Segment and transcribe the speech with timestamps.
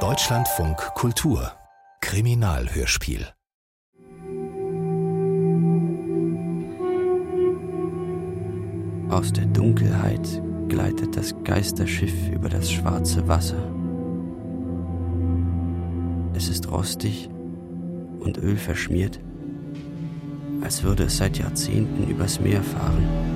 [0.00, 1.50] Deutschlandfunk Kultur
[2.02, 3.26] Kriminalhörspiel
[9.08, 13.72] Aus der Dunkelheit gleitet das Geisterschiff über das schwarze Wasser.
[16.34, 17.30] Es ist rostig
[18.20, 19.20] und ölverschmiert,
[20.60, 23.35] als würde es seit Jahrzehnten übers Meer fahren.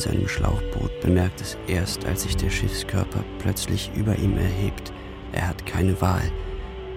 [0.00, 4.92] In seinem Schlauchboot bemerkt es erst, als sich der Schiffskörper plötzlich über ihm erhebt.
[5.32, 6.22] Er hat keine Wahl.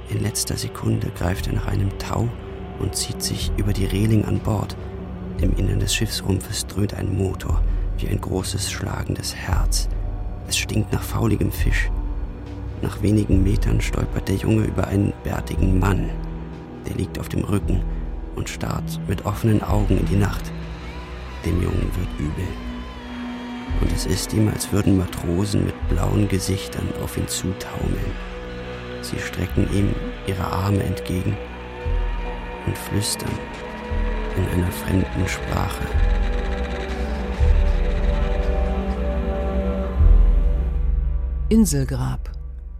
[0.09, 2.29] In letzter Sekunde greift er nach einem Tau
[2.79, 4.77] und zieht sich über die Reling an Bord.
[5.41, 7.61] Im Innern des Schiffsrumpfes dröhnt ein Motor,
[7.97, 9.89] wie ein großes schlagendes Herz.
[10.47, 11.91] Es stinkt nach fauligem Fisch.
[12.81, 16.09] Nach wenigen Metern stolpert der Junge über einen bärtigen Mann.
[16.87, 17.81] Der liegt auf dem Rücken
[18.35, 20.53] und starrt mit offenen Augen in die Nacht.
[21.45, 22.47] Dem Jungen wird übel.
[23.81, 28.13] Und es ist ihm, als würden Matrosen mit blauen Gesichtern auf ihn zutaumeln.
[29.01, 29.93] Sie strecken ihm
[30.27, 31.35] ihre Arme entgegen
[32.65, 33.31] und flüstern
[34.37, 35.85] in einer fremden Sprache.
[41.49, 42.31] Inselgrab.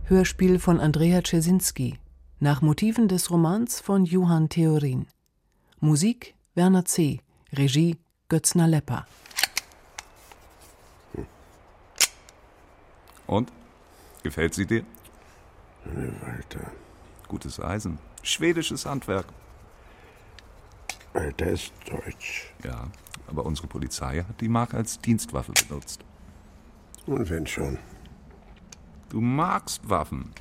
[0.05, 1.99] Hörspiel von Andrea Czesinski.
[2.39, 5.05] Nach Motiven des Romans von Johann Theorin.
[5.79, 7.19] Musik Werner C.
[7.51, 7.97] Regie
[8.29, 9.05] Götzner Lepper.
[13.27, 13.51] Und?
[14.23, 14.83] Gefällt sie dir?
[15.85, 16.71] Walter.
[17.27, 17.99] Gutes Eisen.
[18.21, 19.25] Schwedisches Handwerk.
[21.13, 22.53] Walter ist deutsch.
[22.63, 22.87] Ja,
[23.27, 26.03] aber unsere Polizei hat die Mark als Dienstwaffe benutzt.
[27.05, 27.77] Und wenn schon.
[29.09, 30.31] Du magst Waffen.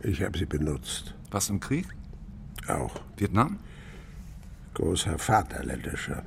[0.00, 1.14] Ich habe sie benutzt.
[1.30, 1.86] Was im Krieg?
[2.68, 3.00] Auch.
[3.16, 3.58] Vietnam?
[4.74, 6.22] Großer Vaterländischer.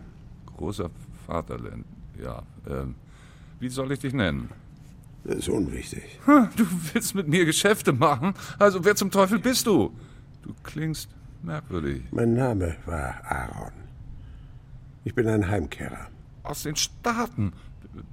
[0.57, 0.89] Großer
[1.25, 1.85] Vaterland.
[2.21, 2.43] Ja.
[2.67, 2.95] Ähm,
[3.59, 4.49] wie soll ich dich nennen?
[5.23, 6.19] Das ist unwichtig.
[6.25, 8.33] Du willst mit mir Geschäfte machen?
[8.57, 9.91] Also wer zum Teufel bist du?
[10.41, 11.09] Du klingst
[11.43, 12.03] merkwürdig.
[12.11, 13.73] Mein Name war Aaron.
[15.03, 16.07] Ich bin ein Heimkehrer.
[16.43, 17.53] Aus den Staaten.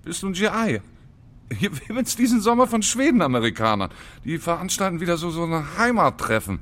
[0.04, 0.80] Bist du ein GI?
[1.52, 3.90] Hier wimmelt's diesen Sommer von Schweden-Amerikanern.
[4.24, 6.58] Die veranstalten wieder so, so ein Heimattreffen.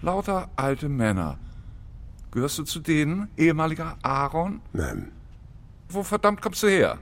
[0.00, 1.38] Lauter alte Männer.
[2.30, 4.60] Gehörst du zu denen, ehemaliger Aaron?
[4.72, 5.12] Nein.
[5.88, 6.98] Wo verdammt kommst du her?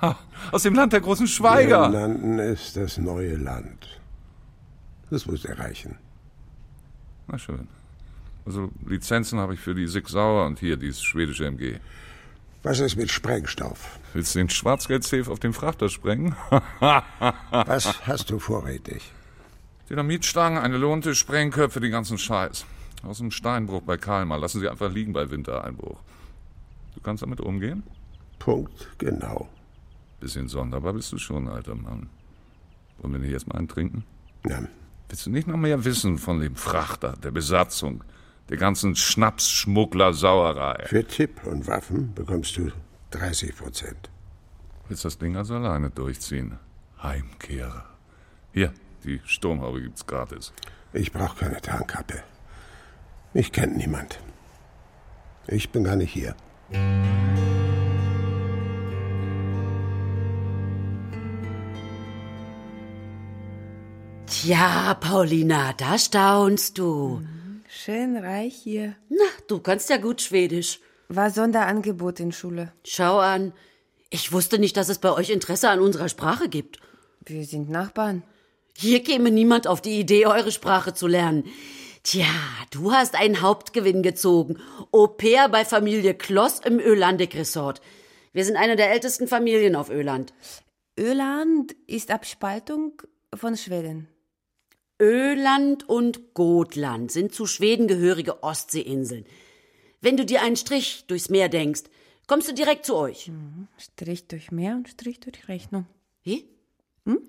[0.00, 0.16] Ha,
[0.52, 1.90] aus dem Land der großen Schweiger.
[1.90, 4.00] Wir nannten es das neue Land.
[5.10, 5.96] Das muss erreichen.
[7.26, 7.66] Na schön.
[8.46, 11.78] Also Lizenzen habe ich für die Sig Sauer und hier dieses schwedische MG.
[12.62, 13.98] Was ist mit Sprengstoff?
[14.14, 16.34] Willst du den Schwarzgeldsafe auf dem Frachter sprengen?
[16.80, 19.12] Was hast du vorrätig?
[19.90, 22.66] Dynamitstangen, eine Lunte, Sprengköpfe, den ganzen Scheiß.
[23.04, 24.38] Aus dem Steinbruch bei Kalmar.
[24.38, 26.00] Lassen sie einfach liegen bei Wintereinbruch.
[26.94, 27.82] Du kannst damit umgehen?
[28.38, 29.48] Punkt, genau.
[30.20, 32.08] Bisschen sonderbar bist du schon, alter Mann.
[32.98, 34.04] Wollen wir nicht erstmal einen trinken?
[34.46, 34.62] Ja.
[35.08, 38.04] Willst du nicht noch mehr wissen von dem Frachter, der Besatzung,
[38.48, 40.86] der ganzen Schnapsschmuggler-Sauerei?
[40.86, 42.70] Für Tipp und Waffen bekommst du
[43.12, 44.10] 30 Prozent.
[44.88, 46.58] Willst das Ding also alleine durchziehen?
[47.02, 47.84] Heimkehrer.
[48.52, 48.72] Hier,
[49.04, 50.52] die Sturmhaube gibt's gratis.
[50.92, 52.22] Ich brauche keine Tarnkappe.
[53.34, 54.18] Mich kennt niemand.
[55.46, 56.34] Ich bin gar nicht hier.
[64.30, 67.22] Tja, Paulina, da staunst du.
[67.66, 68.94] Schön reich hier.
[69.08, 70.80] Na, du kannst ja gut Schwedisch.
[71.08, 72.72] War Sonderangebot in Schule.
[72.84, 73.52] Schau an.
[74.10, 76.78] Ich wusste nicht, dass es bei euch Interesse an unserer Sprache gibt.
[77.24, 78.22] Wir sind Nachbarn.
[78.76, 81.44] Hier käme niemand auf die Idee, eure Sprache zu lernen.
[82.02, 82.26] Tja,
[82.70, 84.58] du hast einen Hauptgewinn gezogen.
[84.92, 87.80] Au pair bei Familie Kloss im Ölandik-Resort.
[88.34, 90.34] Wir sind eine der ältesten Familien auf Öland.
[90.98, 93.02] Öland ist Abspaltung
[93.34, 94.08] von Schweden.
[95.00, 99.24] Öland und Gotland sind zu Schweden gehörige Ostseeinseln.
[100.00, 101.84] Wenn du dir einen Strich durchs Meer denkst,
[102.26, 103.30] kommst du direkt zu euch.
[103.76, 105.86] Strich durch Meer und Strich durch Rechnung.
[106.22, 106.48] Wie?
[107.04, 107.20] Hm?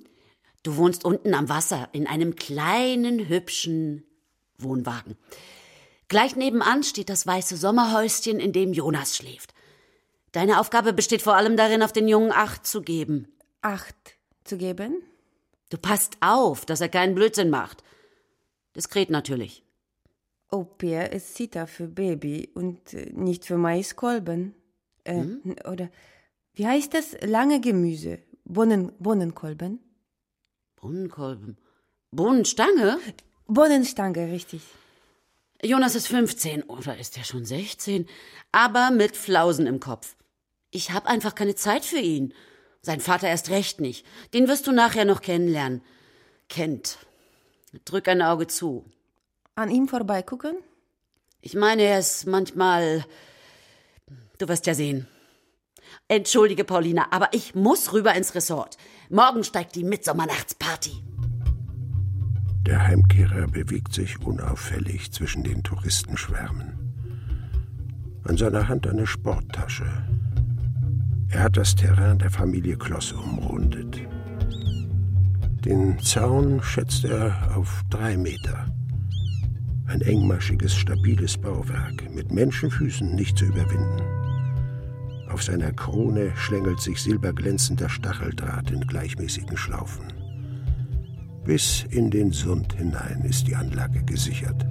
[0.63, 4.03] Du wohnst unten am Wasser in einem kleinen, hübschen
[4.57, 5.15] Wohnwagen.
[6.09, 9.53] Gleich nebenan steht das weiße Sommerhäuschen, in dem Jonas schläft.
[10.31, 13.27] Deine Aufgabe besteht vor allem darin, auf den Jungen Acht zu geben.
[13.61, 13.95] Acht
[14.43, 15.01] zu geben?
[15.69, 17.83] Du passt auf, dass er keinen Blödsinn macht.
[18.75, 19.63] Diskret natürlich.
[20.49, 24.55] Au pair ist Sita für Baby und äh, nicht für Maiskolben.
[25.03, 25.55] Äh, Hm?
[25.71, 25.89] Oder
[26.53, 27.15] wie heißt das?
[27.21, 28.19] Lange Gemüse.
[28.45, 29.79] Bohnen, Bohnenkolben?
[30.75, 31.57] Bohnenkolben.
[32.11, 32.99] Bohnenstange?
[33.47, 34.61] Bohnenstange, richtig.
[35.61, 38.07] Jonas ist 15 oder ist er schon 16,
[38.51, 40.15] aber mit Flausen im Kopf.
[40.71, 42.33] Ich hab einfach keine Zeit für ihn.
[42.81, 44.05] Sein Vater erst recht nicht.
[44.33, 45.81] Den wirst du nachher noch kennenlernen.
[46.47, 46.97] Kennt.
[47.85, 48.85] Drück ein Auge zu.
[49.55, 50.55] An ihm vorbeigucken?
[51.41, 53.05] Ich meine, er ist manchmal.
[54.37, 55.07] Du wirst ja sehen.
[56.07, 58.77] Entschuldige, Paulina, aber ich muss rüber ins Ressort.
[59.09, 61.03] Morgen steigt die Mitsommernachtsparty.
[62.65, 66.77] Der Heimkehrer bewegt sich unauffällig zwischen den Touristenschwärmen.
[68.23, 70.08] An seiner Hand eine Sporttasche.
[71.31, 73.99] Er hat das Terrain der Familie Klosse umrundet.
[75.63, 78.65] Den Zaun schätzt er auf drei Meter.
[79.85, 84.01] Ein engmaschiges, stabiles Bauwerk, mit Menschenfüßen nicht zu überwinden.
[85.29, 90.11] Auf seiner Krone schlängelt sich silberglänzender Stacheldraht in gleichmäßigen Schlaufen.
[91.43, 94.65] Bis in den Sund hinein ist die Anlage gesichert.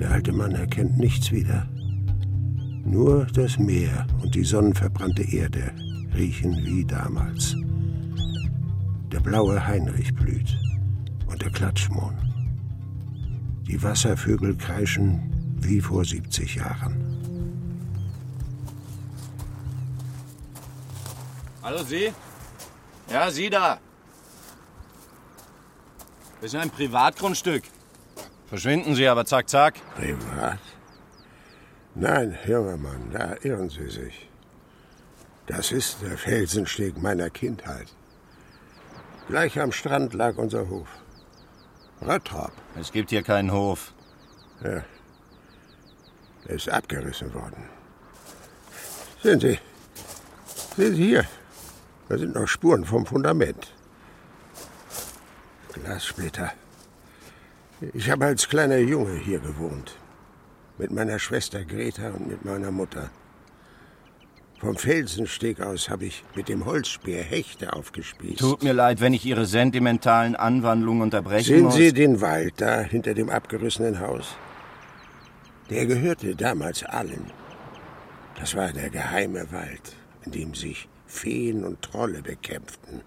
[0.00, 1.68] Der alte Mann erkennt nichts wieder.
[2.90, 5.72] Nur das Meer und die sonnenverbrannte Erde
[6.14, 7.54] riechen wie damals.
[9.12, 10.56] Der blaue Heinrich blüht
[11.26, 12.16] und der Klatschmohn.
[13.66, 15.20] Die Wasservögel kreischen
[15.60, 16.96] wie vor 70 Jahren.
[21.62, 22.10] Hallo Sie?
[23.12, 23.78] Ja, Sie da.
[26.40, 27.64] Das ist ein Privatgrundstück.
[28.46, 29.74] Verschwinden Sie aber zack, zack.
[29.94, 30.58] Privat?
[32.00, 34.28] Nein, junger Mann, da irren Sie sich.
[35.46, 37.88] Das ist der Felsensteg meiner Kindheit.
[39.26, 40.86] Gleich am Strand lag unser Hof.
[42.00, 42.52] Röttrop.
[42.78, 43.92] Es gibt hier keinen Hof.
[44.62, 44.84] Ja.
[46.46, 47.68] Er ist abgerissen worden.
[49.20, 49.58] Sehen Sie.
[50.76, 51.24] Sehen Sie hier.
[52.08, 53.74] Da sind noch Spuren vom Fundament.
[55.72, 56.52] Glassplitter.
[57.92, 59.97] Ich habe als kleiner Junge hier gewohnt.
[60.78, 63.10] Mit meiner Schwester Greta und mit meiner Mutter.
[64.60, 68.40] Vom Felsensteg aus habe ich mit dem Holzspeer Hechte aufgespießt.
[68.40, 71.74] Tut mir leid, wenn ich Ihre sentimentalen Anwandlungen unterbrechen Sehen muss.
[71.74, 74.36] Sie den Wald da hinter dem abgerissenen Haus?
[75.70, 77.30] Der gehörte damals allen.
[78.38, 83.02] Das war der geheime Wald, in dem sich Feen und Trolle bekämpften.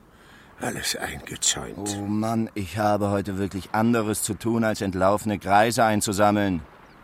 [0.60, 1.98] Alles eingezäunt.
[1.98, 6.62] Oh Mann, ich habe heute wirklich anderes zu tun, als entlaufene Kreise einzusammeln.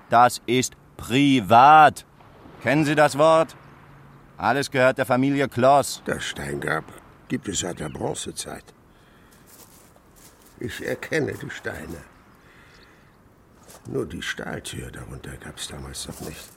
[0.10, 2.06] Das ist privat.
[2.62, 3.56] Kennen Sie das Wort?
[4.38, 6.02] Alles gehört der Familie Kloss.
[6.06, 6.86] Das Steingrab
[7.28, 8.64] gibt es seit der Bronzezeit.
[10.60, 12.02] Ich erkenne die Steine.
[13.88, 16.50] Nur die Stahltür darunter gab es damals noch nicht.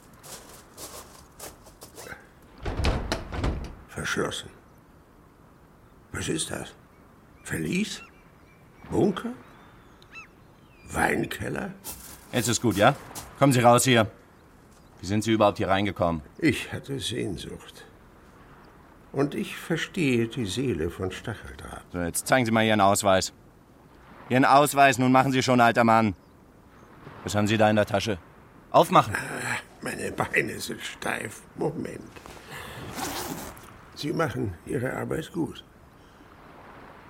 [3.87, 4.49] Verschlossen.
[6.11, 6.73] Was ist das?
[7.43, 8.01] Verlies?
[8.89, 9.33] Bunker?
[10.89, 11.73] Weinkeller?
[12.31, 12.95] Jetzt ist gut, ja?
[13.41, 14.05] Kommen Sie raus hier.
[14.99, 16.21] Wie sind Sie überhaupt hier reingekommen?
[16.37, 17.85] Ich hatte Sehnsucht.
[19.11, 21.81] Und ich verstehe die Seele von Stacheldraht.
[21.91, 23.33] So, jetzt zeigen Sie mal Ihren Ausweis.
[24.29, 26.13] Ihren Ausweis, nun machen Sie schon, alter Mann.
[27.23, 28.19] Was haben Sie da in der Tasche?
[28.69, 29.15] Aufmachen.
[29.81, 31.41] Meine Beine sind steif.
[31.55, 32.11] Moment.
[33.95, 35.63] Sie machen Ihre Arbeit gut.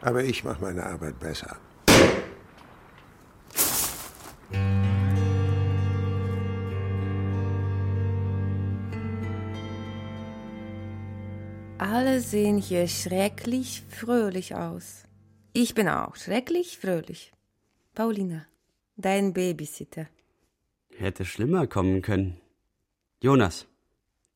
[0.02, 1.58] Aber ich mache meine Arbeit besser.
[11.92, 15.04] Alle sehen hier schrecklich fröhlich aus.
[15.52, 17.34] Ich bin auch schrecklich fröhlich.
[17.94, 18.46] Paulina,
[18.96, 20.08] dein Babysitter.
[20.96, 22.40] Hätte schlimmer kommen können.
[23.22, 23.68] Jonas,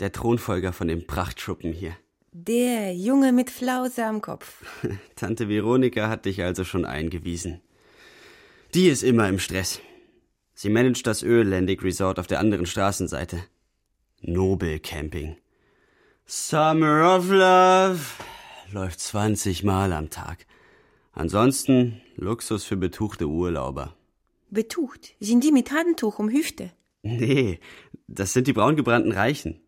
[0.02, 1.96] der Thronfolger von dem Prachtschuppen hier.
[2.34, 4.66] Der Junge mit Flause am Kopf.
[5.16, 7.62] Tante Veronika hat dich also schon eingewiesen.
[8.74, 9.80] Die ist immer im Stress.
[10.56, 13.46] Sie managt das Ölandic Resort auf der anderen Straßenseite.
[14.20, 15.38] Nobel Camping.
[16.27, 18.00] Summer of Love
[18.72, 20.48] läuft 20 Mal am Tag.
[21.12, 23.96] Ansonsten Luxus für betuchte Urlauber.
[24.50, 25.13] Betucht.
[25.20, 26.72] Sind die mit Handtuch um Hüfte?
[27.03, 27.60] Nee,
[28.08, 29.62] das sind die braungebrannten Reichen.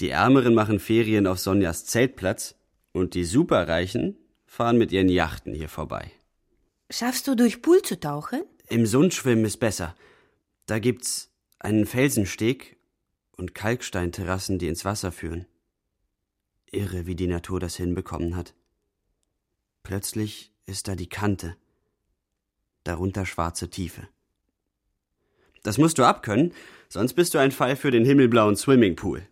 [0.00, 2.54] Die Ärmeren machen Ferien auf Sonjas Zeltplatz
[2.92, 6.10] und die Superreichen fahren mit ihren Yachten hier vorbei.
[6.88, 8.42] Schaffst du durch Pool zu tauchen?
[8.70, 9.94] Im Sundschwimmen ist besser.
[10.64, 12.78] Da gibt's einen Felsensteg
[13.36, 15.44] und Kalksteinterrassen, die ins Wasser führen.
[16.72, 18.54] Irre, wie die Natur das hinbekommen hat.
[19.82, 21.56] Plötzlich ist da die Kante.
[22.84, 24.08] Darunter schwarze Tiefe.
[25.62, 26.52] Das musst du abkönnen,
[26.88, 29.26] sonst bist du ein Fall für den himmelblauen Swimmingpool.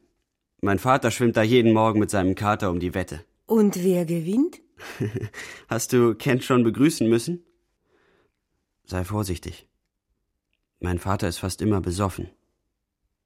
[0.61, 3.25] Mein Vater schwimmt da jeden Morgen mit seinem Kater um die Wette.
[3.47, 4.61] Und wer gewinnt?
[5.69, 7.45] Hast du Kent schon begrüßen müssen?
[8.85, 9.69] Sei vorsichtig.
[10.81, 12.31] Mein Vater ist fast immer besoffen.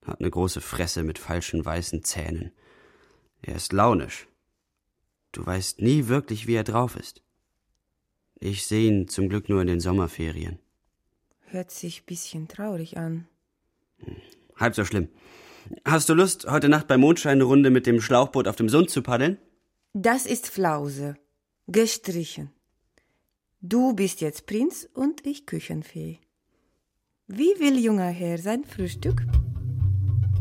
[0.04, 2.52] Hat eine große Fresse mit falschen weißen Zähnen.
[3.42, 4.28] Er ist launisch.
[5.32, 7.22] Du weißt nie wirklich, wie er drauf ist.
[8.38, 10.58] Ich sehe ihn zum Glück nur in den Sommerferien.
[11.46, 13.28] Hört sich bisschen traurig an.
[14.56, 15.08] Halb so schlimm.
[15.84, 18.90] Hast du Lust, heute Nacht bei Mondschein eine Runde mit dem Schlauchboot auf dem Sund
[18.90, 19.38] zu paddeln?
[19.92, 21.16] Das ist Flause.
[21.66, 22.50] Gestrichen.
[23.60, 26.18] Du bist jetzt Prinz und ich Küchenfee.
[27.26, 29.22] Wie will junger Herr sein Frühstück?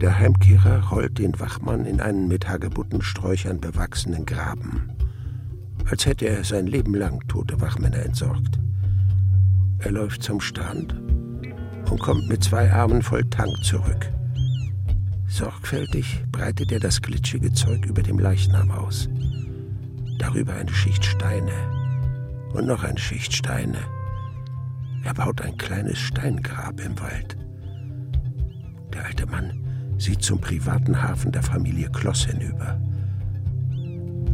[0.02, 4.90] Der Heimkehrer rollt den Wachmann in einen mit Hagebuttensträuchern bewachsenen Graben,
[5.90, 8.60] als hätte er sein Leben lang tote Wachmänner entsorgt.
[9.80, 10.94] Er läuft zum Strand
[11.92, 14.10] und kommt mit zwei Armen voll Tank zurück.
[15.28, 19.10] Sorgfältig breitet er das glitschige Zeug über dem Leichnam aus.
[20.18, 21.52] Darüber eine Schicht Steine
[22.54, 23.80] und noch eine Schicht Steine.
[25.04, 27.38] Er baut ein kleines Steingrab im Wald.
[28.94, 29.69] Der alte Mann
[30.00, 32.80] sieht zum privaten Hafen der Familie Kloss hinüber.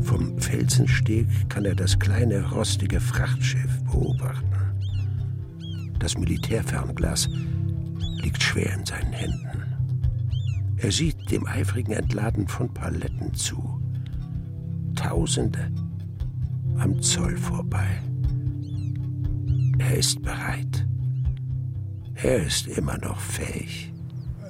[0.02, 4.46] Vom Felsensteg kann er das kleine rostige Frachtschiff beobachten.
[6.00, 7.28] Das Militärfernglas
[8.22, 9.64] liegt schwer in seinen Händen.
[10.78, 13.82] Er sieht dem eifrigen Entladen von Paletten zu.
[14.96, 15.72] Tausende
[16.78, 17.88] am Zoll vorbei.
[19.80, 20.86] Er ist bereit.
[22.14, 23.95] Er ist immer noch fähig.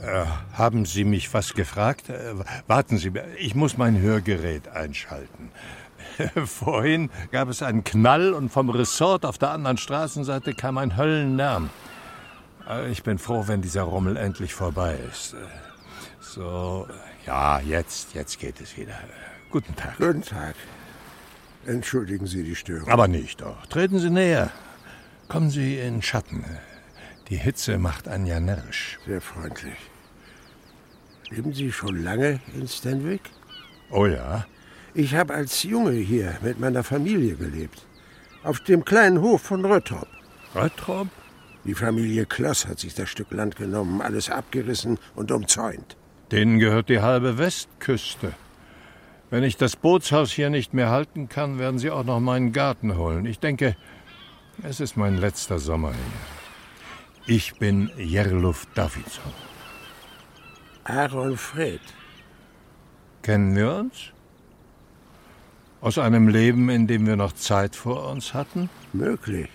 [0.06, 2.10] Äh, haben Sie mich was gefragt?
[2.10, 2.36] Äh,
[2.68, 5.50] warten Sie, ich muss mein Hörgerät einschalten.
[6.46, 11.72] Vorhin gab es einen Knall und vom Resort auf der anderen Straßenseite kam ein Höllenlärm.
[12.70, 15.34] Äh, ich bin froh, wenn dieser Rummel endlich vorbei ist.
[15.34, 15.38] Äh,
[16.22, 16.88] so,
[17.26, 19.00] ja, jetzt, jetzt geht es wieder.
[19.50, 19.98] Guten Tag.
[19.98, 20.56] Guten Tag.
[21.66, 22.90] Entschuldigen Sie die Störung.
[22.90, 23.66] Aber nicht doch.
[23.68, 24.52] Treten Sie näher.
[25.30, 26.46] Kommen Sie in Schatten.
[27.30, 29.00] Die Hitze macht einen ja närrisch.
[29.08, 29.78] Sehr freundlich.
[31.30, 33.22] Leben Sie schon lange in Stanwick?
[33.90, 34.46] Oh ja.
[34.94, 37.86] Ich habe als Junge hier mit meiner Familie gelebt.
[38.44, 40.08] Auf dem kleinen Hof von Röttrop.
[40.54, 41.08] Röttrop?
[41.66, 45.98] Die Familie Kloss hat sich das Stück Land genommen, alles abgerissen und umzäunt.
[46.32, 48.34] Denen gehört die halbe Westküste.
[49.32, 52.96] Wenn ich das Bootshaus hier nicht mehr halten kann, werden sie auch noch meinen Garten
[52.98, 53.26] holen.
[53.26, 53.76] Ich denke,
[54.62, 57.36] es ist mein letzter Sommer hier.
[57.36, 59.34] Ich bin Jerluf Davidson.
[60.88, 61.82] Aaron Fred.
[63.24, 64.12] Kennen wir uns?
[65.82, 68.70] Aus einem Leben, in dem wir noch Zeit vor uns hatten?
[68.94, 69.50] Möglich.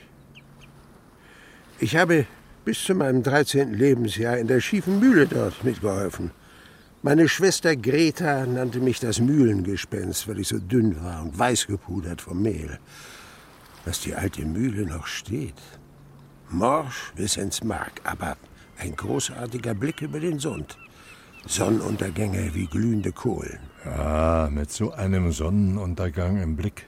[1.79, 2.27] Ich habe
[2.65, 3.75] bis zu meinem 13.
[3.75, 6.33] Lebensjahr in der schiefen Mühle dort mitgeholfen.
[7.03, 12.23] Meine Schwester Greta nannte mich das Mühlengespenst, weil ich so dünn war und weiß gepudert
[12.23, 12.81] vom Mehl.
[13.85, 15.63] Dass die alte Mühle noch steht.
[16.49, 18.37] Morsch bis ins Mark, aber
[18.79, 20.77] ein großartiger Blick über den Sund.
[21.47, 23.59] Sonnenuntergänge wie glühende Kohlen.
[23.85, 26.87] Ja, mit so einem Sonnenuntergang im Blick,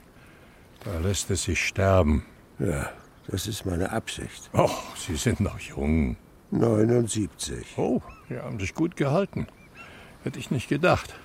[0.83, 2.23] da lässt es sich sterben.
[2.59, 2.89] Ja,
[3.27, 4.49] das ist meine Absicht.
[4.53, 6.17] Oh, Sie sind noch jung.
[6.51, 7.73] 79.
[7.77, 9.47] Oh, Sie haben sich gut gehalten.
[10.23, 11.15] Hätte ich nicht gedacht.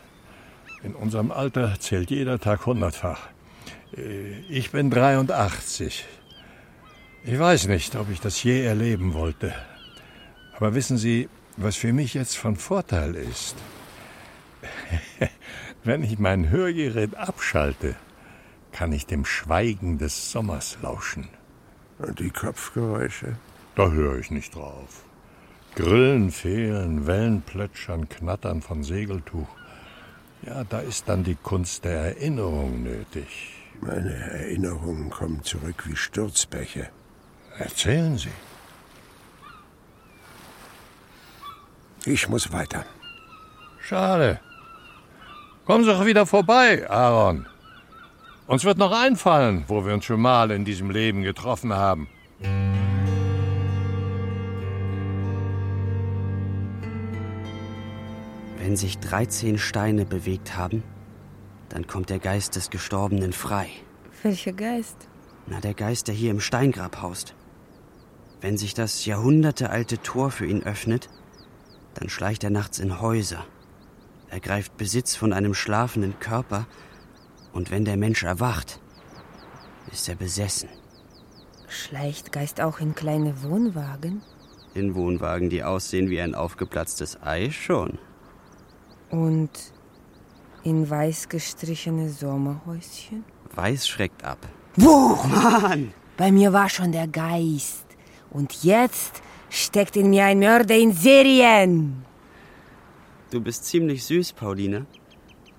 [0.82, 3.28] In unserem Alter zählt jeder Tag hundertfach.
[3.96, 6.06] Äh, ich bin 83.
[7.24, 9.52] Ich weiß nicht, ob ich das je erleben wollte.
[10.56, 13.56] Aber wissen Sie, was für mich jetzt von Vorteil ist?
[15.84, 17.96] Wenn ich mein Hörgerät abschalte,
[18.72, 21.28] kann ich dem Schweigen des Sommers lauschen.
[21.98, 23.36] Und die Kopfgeräusche?
[23.74, 25.04] Da höre ich nicht drauf.
[25.74, 29.48] Grillen fehlen, Wellen plätschern, Knattern von Segeltuch.
[30.42, 33.54] Ja, da ist dann die Kunst der Erinnerung nötig.
[33.80, 36.88] Meine Erinnerungen kommen zurück wie Sturzbäche.
[37.58, 38.30] Erzählen Sie.
[42.04, 42.84] Ich muss weiter.
[43.80, 44.40] Schade.
[45.64, 47.46] Kommen Sie doch wieder vorbei, Aaron.
[48.46, 52.08] Uns wird noch einfallen, wo wir uns schon mal in diesem Leben getroffen haben.
[58.58, 60.82] Wenn sich 13 Steine bewegt haben,
[61.68, 63.68] dann kommt der Geist des Gestorbenen frei.
[64.22, 64.96] Welcher Geist?
[65.46, 67.34] Na, der Geist, der hier im Steingrab haust.
[68.40, 71.08] Wenn sich das jahrhundertealte Tor für ihn öffnet,
[71.98, 73.44] dann schleicht er nachts in Häuser,
[74.28, 76.66] ergreift Besitz von einem schlafenden Körper,
[77.52, 78.78] und wenn der Mensch erwacht,
[79.90, 80.68] ist er besessen.
[81.66, 84.22] Schleicht Geist auch in kleine Wohnwagen?
[84.74, 87.98] In Wohnwagen, die aussehen wie ein aufgeplatztes Ei, schon.
[89.10, 89.50] Und
[90.62, 93.24] in weiß gestrichene Sommerhäuschen?
[93.54, 94.38] Weiß schreckt ab.
[94.76, 95.16] Wo?
[95.26, 95.92] Mann!
[96.16, 97.86] Bei mir war schon der Geist.
[98.30, 102.04] Und jetzt steckt in mir ein Mörder in Serien.
[103.30, 104.86] Du bist ziemlich süß, Pauline.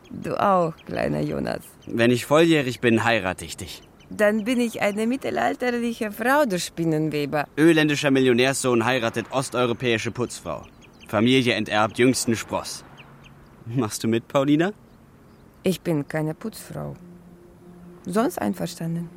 [0.09, 1.61] Du auch, kleiner Jonas.
[1.85, 3.83] Wenn ich volljährig bin, heirate ich dich.
[4.09, 7.47] Dann bin ich eine mittelalterliche Frau, du Spinnenweber.
[7.57, 10.63] Öländischer Millionärssohn heiratet osteuropäische Putzfrau.
[11.07, 12.83] Familie enterbt jüngsten Spross.
[13.67, 14.73] Machst du mit, Paulina?
[15.61, 16.95] Ich bin keine Putzfrau.
[18.05, 19.09] Sonst einverstanden.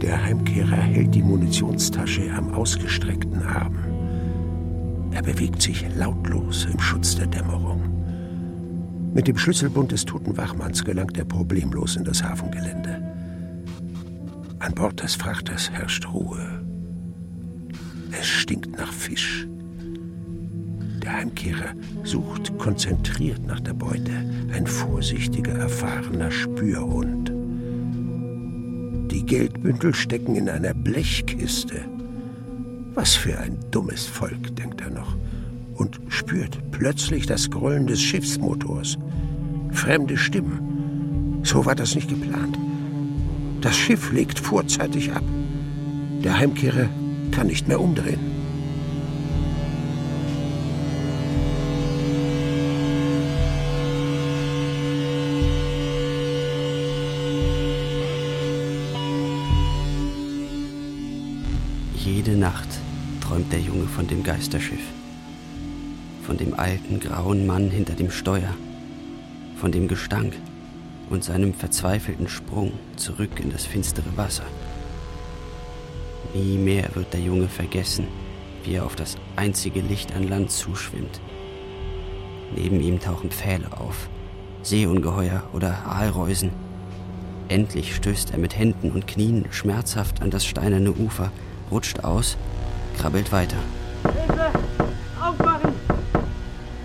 [0.00, 3.76] Der Heimkehrer hält die Munitionstasche am ausgestreckten Arm.
[5.10, 7.82] Er bewegt sich lautlos im Schutz der Dämmerung.
[9.12, 13.02] Mit dem Schlüsselbund des toten Wachmanns gelangt er problemlos in das Hafengelände.
[14.60, 16.64] An Bord des Frachters herrscht Ruhe.
[18.12, 19.48] Es stinkt nach Fisch.
[21.02, 21.74] Der Heimkehrer
[22.04, 24.12] sucht konzentriert nach der Beute,
[24.52, 27.32] ein vorsichtiger, erfahrener Spürhund.
[29.28, 31.84] Geldbündel stecken in einer Blechkiste.
[32.94, 35.16] Was für ein dummes Volk, denkt er noch,
[35.74, 38.96] und spürt plötzlich das Grollen des Schiffsmotors.
[39.70, 41.40] Fremde Stimmen.
[41.42, 42.58] So war das nicht geplant.
[43.60, 45.24] Das Schiff legt vorzeitig ab.
[46.24, 46.88] Der Heimkehrer
[47.30, 48.27] kann nicht mehr umdrehen.
[63.48, 64.82] Träumt der Junge von dem Geisterschiff.
[66.22, 68.54] Von dem alten, grauen Mann hinter dem Steuer.
[69.56, 70.34] Von dem Gestank
[71.08, 74.44] und seinem verzweifelten Sprung zurück in das finstere Wasser.
[76.34, 78.06] Nie mehr wird der Junge vergessen,
[78.64, 81.20] wie er auf das einzige Licht an Land zuschwimmt.
[82.54, 84.08] Neben ihm tauchen Pfähle auf,
[84.62, 86.50] Seeungeheuer oder Aalreusen.
[87.48, 91.32] Endlich stößt er mit Händen und Knien schmerzhaft an das steinerne Ufer,
[91.70, 92.36] rutscht aus,
[92.98, 93.56] krabbelt weiter.
[94.02, 94.50] Hilfe!
[95.20, 95.72] Aufmachen!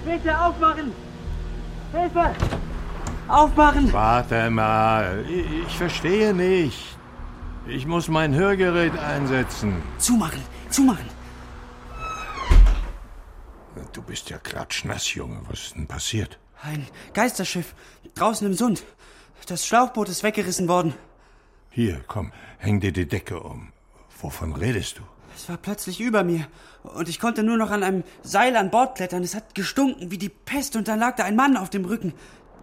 [0.05, 0.91] Bitte aufmachen!
[1.91, 2.35] Hilfe!
[3.27, 3.91] Aufmachen!
[3.91, 6.97] Warte mal, ich, ich verstehe nicht.
[7.67, 9.81] Ich muss mein Hörgerät einsetzen.
[9.97, 10.41] Zumachen!
[10.69, 11.09] Zumachen!
[13.93, 15.41] Du bist ja klatschnass, Junge.
[15.49, 16.39] Was ist denn passiert?
[16.61, 17.75] Ein Geisterschiff.
[18.15, 18.83] Draußen im Sund.
[19.47, 20.93] Das Schlauchboot ist weggerissen worden.
[21.69, 23.71] Hier, komm, häng dir die Decke um.
[24.19, 25.03] Wovon redest du?
[25.43, 26.47] Es war plötzlich über mir.
[26.83, 29.23] Und ich konnte nur noch an einem Seil an Bord klettern.
[29.23, 32.13] Es hat gestunken wie die Pest und dann lag da ein Mann auf dem Rücken.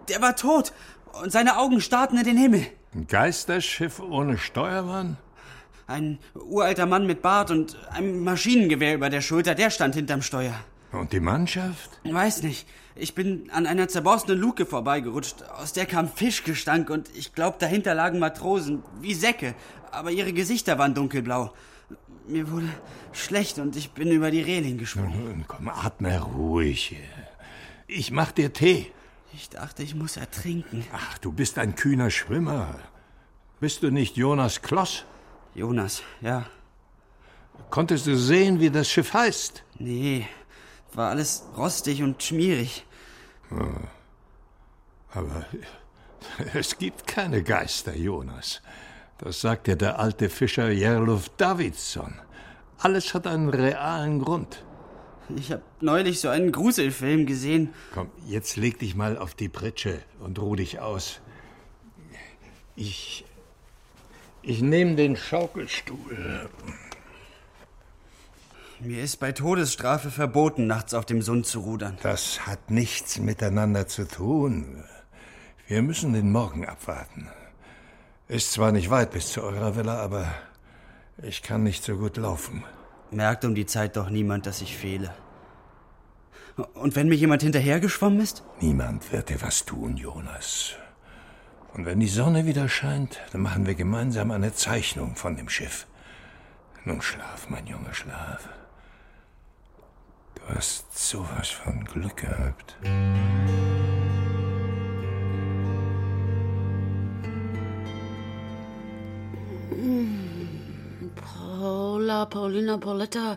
[0.09, 0.73] Der war tot.
[1.23, 2.67] Und seine Augen starrten in den Himmel.
[2.95, 5.19] Ein Geisterschiff ohne Steuermann?
[5.89, 10.55] Ein uralter Mann mit Bart und einem Maschinengewehr über der Schulter, der stand hinterm Steuer.
[10.91, 12.01] Und die Mannschaft?
[12.05, 12.67] Weiß nicht.
[12.97, 15.43] Ich bin an einer zerborstenen Luke vorbeigerutscht.
[15.43, 19.55] Aus der kam Fischgestank und ich glaube, dahinter lagen Matrosen, wie Säcke.
[19.91, 21.53] Aber ihre Gesichter waren dunkelblau.
[22.31, 22.69] Mir wurde
[23.13, 25.25] schlecht und ich bin über die Reling geschwungen.
[25.25, 26.97] Nun, komm, atme ruhig.
[27.89, 28.93] Ich mach dir Tee.
[29.33, 30.87] Ich dachte, ich muss ertrinken.
[30.93, 32.79] Ach, du bist ein kühner Schwimmer.
[33.59, 35.05] Bist du nicht Jonas Kloss?
[35.55, 36.47] Jonas, ja.
[37.69, 39.65] Konntest du sehen, wie das Schiff heißt?
[39.79, 40.29] Nee,
[40.95, 42.85] war alles rostig und schmierig.
[45.13, 45.47] Aber
[46.55, 48.63] es gibt keine Geister, Jonas.
[49.21, 52.15] Das sagt dir der alte Fischer Jerluf Davidsson.
[52.79, 54.65] Alles hat einen realen Grund.
[55.37, 57.75] Ich habe neulich so einen Gruselfilm gesehen.
[57.93, 61.21] Komm, jetzt leg dich mal auf die Pritsche und ruh dich aus.
[62.77, 63.27] Ich.
[64.43, 66.49] Ich nehme den Schaukelstuhl.
[68.81, 71.99] Mir ist bei Todesstrafe verboten, nachts auf dem Sund zu rudern.
[72.03, 74.83] Das hat nichts miteinander zu tun.
[75.69, 77.29] Wir müssen den Morgen abwarten.
[78.31, 80.33] Ist zwar nicht weit bis zu eurer Villa, aber
[81.21, 82.63] ich kann nicht so gut laufen.
[83.11, 85.13] Merkt um die Zeit doch niemand, dass ich fehle.
[86.75, 88.45] Und wenn mir jemand hinterhergeschwommen ist?
[88.61, 90.75] Niemand wird dir was tun, Jonas.
[91.75, 95.89] Und wenn die Sonne wieder scheint, dann machen wir gemeinsam eine Zeichnung von dem Schiff.
[96.85, 98.49] Nun schlaf, mein Junge, schlaf.
[100.37, 102.77] Du hast sowas von Glück gehabt.
[111.17, 113.37] Paula, Paulina, Pauletta.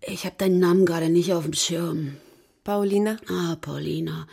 [0.00, 2.16] Ich habe deinen Namen gerade nicht auf dem Schirm.
[2.64, 3.18] Paulina?
[3.28, 4.26] Ah, Paulina.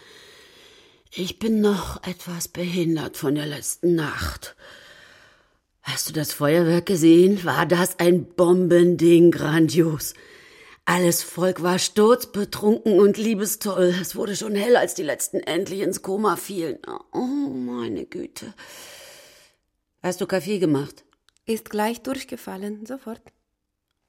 [1.11, 4.55] Ich bin noch etwas behindert von der letzten Nacht.
[5.81, 7.43] Hast du das Feuerwerk gesehen?
[7.43, 10.13] War das ein Bombending, grandios.
[10.85, 13.93] Alles Volk war sturzbetrunken und liebestoll.
[14.01, 16.79] Es wurde schon hell, als die letzten endlich ins Koma fielen.
[17.11, 18.53] Oh, meine Güte.
[20.03, 21.05] Hast du Kaffee gemacht?
[21.45, 23.21] Ist gleich durchgefallen, sofort.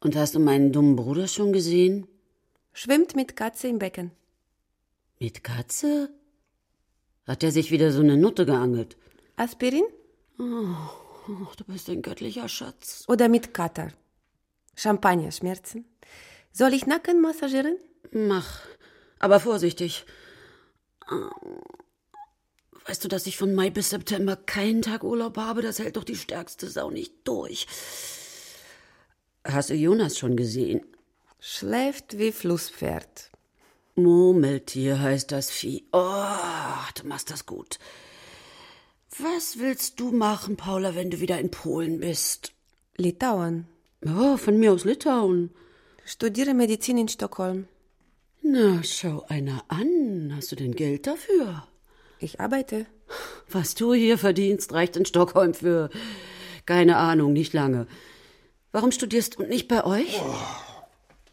[0.00, 2.08] Und hast du meinen dummen Bruder schon gesehen?
[2.72, 4.10] Schwimmt mit Katze im Becken.
[5.20, 6.10] Mit Katze?
[7.28, 8.96] Hat er sich wieder so eine Nutte geangelt?
[9.36, 9.84] Aspirin?
[10.36, 13.04] Oh, du bist ein göttlicher Schatz.
[13.06, 13.92] Oder mit Kater.
[14.74, 15.84] Champagnerschmerzen.
[16.50, 17.78] Soll ich Nacken massagieren?
[18.10, 18.62] Mach,
[19.20, 20.04] aber vorsichtig.
[22.86, 25.62] Weißt du, dass ich von Mai bis September keinen Tag Urlaub habe?
[25.62, 27.66] Das hält doch die stärkste Sau nicht durch.
[29.44, 30.84] Hast du Jonas schon gesehen?
[31.40, 33.30] Schläft wie Flusspferd.
[33.94, 35.84] Murmeltier heißt das Vieh.
[35.92, 36.00] Oh,
[36.94, 37.78] du machst das gut.
[39.18, 42.52] Was willst du machen, Paula, wenn du wieder in Polen bist?
[42.96, 43.66] Litauen.
[44.04, 45.50] Oh, von mir aus Litauen.
[46.04, 47.68] Studiere Medizin in Stockholm.
[48.42, 50.32] Na, schau einer an.
[50.34, 51.66] Hast du denn Geld dafür?
[52.24, 52.86] Ich arbeite.
[53.50, 55.90] Was du hier verdienst, reicht in Stockholm für
[56.64, 57.86] keine Ahnung, nicht lange.
[58.72, 60.18] Warum studierst du nicht bei euch?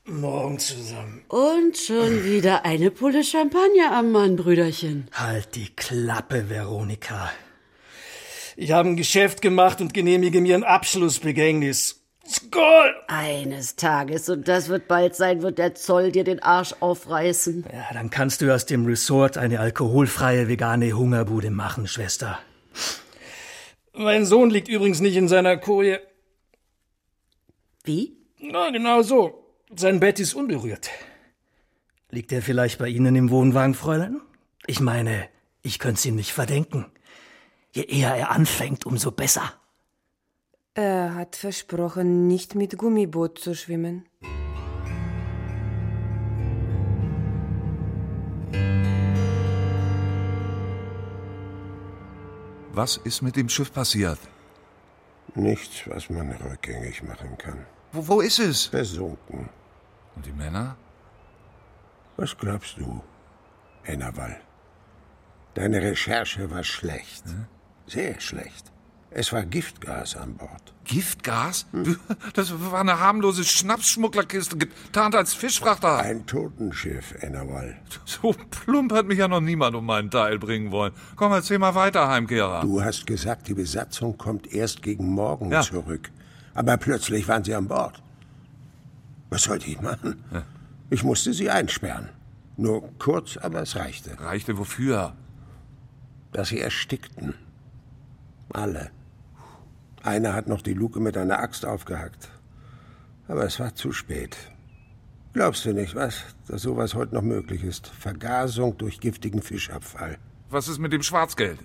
[0.03, 1.23] Morgen zusammen.
[1.29, 5.07] Und schon wieder eine Pulle Champagner am Mann, Brüderchen.
[5.13, 7.31] Halt die Klappe, Veronika.
[8.57, 12.00] Ich habe ein Geschäft gemacht und genehmige mir ein Abschlussbegängnis.
[12.27, 12.93] Skoll!
[13.07, 17.65] Eines Tages, und das wird bald sein, wird der Zoll dir den Arsch aufreißen.
[17.73, 22.39] Ja, dann kannst du aus dem Resort eine alkoholfreie vegane Hungerbude machen, Schwester.
[23.93, 25.99] Mein Sohn liegt übrigens nicht in seiner Koje.
[27.83, 28.17] Wie?
[28.39, 29.43] Na, genau so.
[29.75, 30.89] Sein Bett ist unberührt.
[32.09, 34.21] Liegt er vielleicht bei Ihnen im Wohnwagen, Fräulein?
[34.67, 35.27] Ich meine,
[35.63, 36.85] ich könnte ihm nicht verdenken.
[37.71, 39.53] Je eher er anfängt, umso besser.
[40.73, 44.05] Er hat versprochen, nicht mit Gummiboot zu schwimmen.
[52.71, 54.19] Was ist mit dem Schiff passiert?
[55.35, 57.65] Nichts, was man rückgängig machen kann.
[57.91, 58.67] Wo, wo ist es?
[58.67, 59.49] Versunken.
[60.15, 60.77] Und die Männer?
[62.15, 63.01] Was glaubst du,
[63.83, 64.39] Ennerwall?
[65.53, 67.25] Deine Recherche war schlecht.
[67.87, 68.71] Sehr schlecht.
[69.13, 70.73] Es war Giftgas an Bord.
[70.85, 71.65] Giftgas?
[72.33, 75.97] Das war eine harmlose Schnapsschmugglerkiste, getarnt als Fischfrachter.
[75.99, 77.77] Ein Totenschiff, Ennerwall.
[78.05, 80.93] So plump hat mich ja noch niemand um meinen Teil bringen wollen.
[81.17, 82.61] Komm, erzähl mal weiter, Heimkehrer.
[82.61, 85.61] Du hast gesagt, die Besatzung kommt erst gegen morgen Ja.
[85.61, 86.09] zurück.
[86.53, 88.01] Aber plötzlich waren sie an Bord.
[89.29, 90.23] Was sollte ich machen?
[90.89, 92.09] Ich musste sie einsperren.
[92.57, 94.19] Nur kurz, aber es reichte.
[94.19, 95.13] Reichte wofür?
[96.33, 97.33] Dass sie erstickten.
[98.53, 98.91] Alle.
[100.03, 102.29] Einer hat noch die Luke mit einer Axt aufgehackt.
[103.27, 104.35] Aber es war zu spät.
[105.33, 106.23] Glaubst du nicht, was?
[106.47, 107.87] Dass sowas heute noch möglich ist?
[107.87, 110.17] Vergasung durch giftigen Fischabfall.
[110.49, 111.59] Was ist mit dem Schwarzgeld?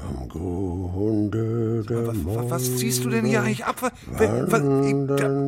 [0.00, 3.92] Am Grunde der Was, was ziehst du denn hier eigentlich ab?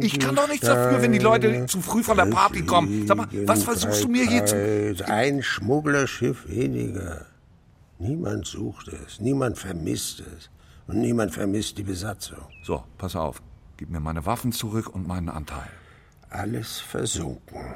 [0.01, 3.07] Ich, ich kann doch nichts dafür, wenn die Leute zu früh von der Party kommen.
[3.07, 5.09] Sag mal, was versuchst du mir hier zu...
[5.09, 7.27] Ein Schmugglerschiff weniger.
[7.99, 10.51] Niemand sucht es, niemand vermisst es.
[10.87, 12.39] Und niemand vermisst die Besatzung.
[12.63, 13.43] So, pass auf.
[13.77, 15.69] Gib mir meine Waffen zurück und meinen Anteil.
[16.31, 17.75] Alles versunken.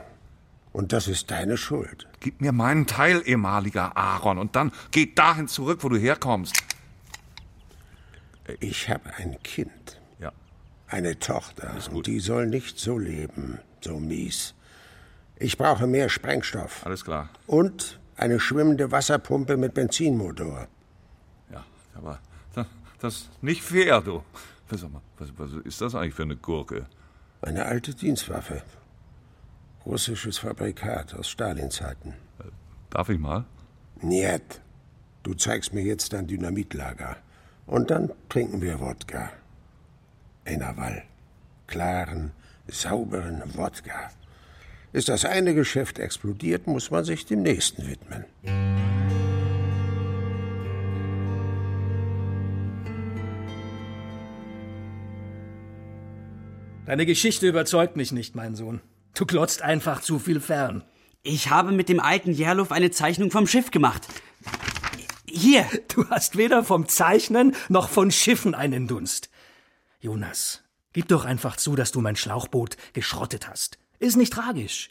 [0.73, 2.07] Und das ist deine Schuld.
[2.21, 6.55] Gib mir meinen Teil, ehemaliger Aaron, und dann geh dahin zurück, wo du herkommst.
[8.61, 10.01] Ich habe ein Kind.
[10.21, 10.33] Ja.
[10.87, 11.75] Eine Tochter.
[11.93, 14.55] Und die soll nicht so leben, so mies.
[15.37, 16.85] Ich brauche mehr Sprengstoff.
[16.87, 17.31] Alles klar.
[17.47, 20.69] Und eine schwimmende Wasserpumpe mit Benzinmotor.
[21.51, 22.21] Ja, aber
[23.01, 24.23] das, ist nicht fair, du.
[24.71, 26.87] Mal, was, was ist das eigentlich für eine Gurke?
[27.43, 28.63] Eine alte Dienstwaffe.
[29.85, 32.15] Russisches Fabrikat aus Stalinzeiten.
[32.91, 33.45] Darf ich mal?
[34.01, 34.61] Niet.
[35.23, 37.17] Du zeigst mir jetzt dein Dynamitlager.
[37.67, 39.31] Und dann trinken wir Wodka.
[40.45, 41.03] Ennerwall.
[41.67, 42.33] Klaren,
[42.69, 44.11] sauberen Wodka.
[44.93, 48.25] Ist das eine Geschäft explodiert, muss man sich dem nächsten widmen.
[56.91, 58.81] Deine Geschichte überzeugt mich nicht, mein Sohn.
[59.15, 60.83] Du glotzt einfach zu viel fern.
[61.23, 64.09] Ich habe mit dem alten Jerlow eine Zeichnung vom Schiff gemacht.
[65.25, 65.65] Hier.
[65.87, 69.31] Du hast weder vom Zeichnen noch von Schiffen einen Dunst.
[70.01, 73.79] Jonas, gib doch einfach zu, dass du mein Schlauchboot geschrottet hast.
[74.01, 74.91] Ist nicht tragisch.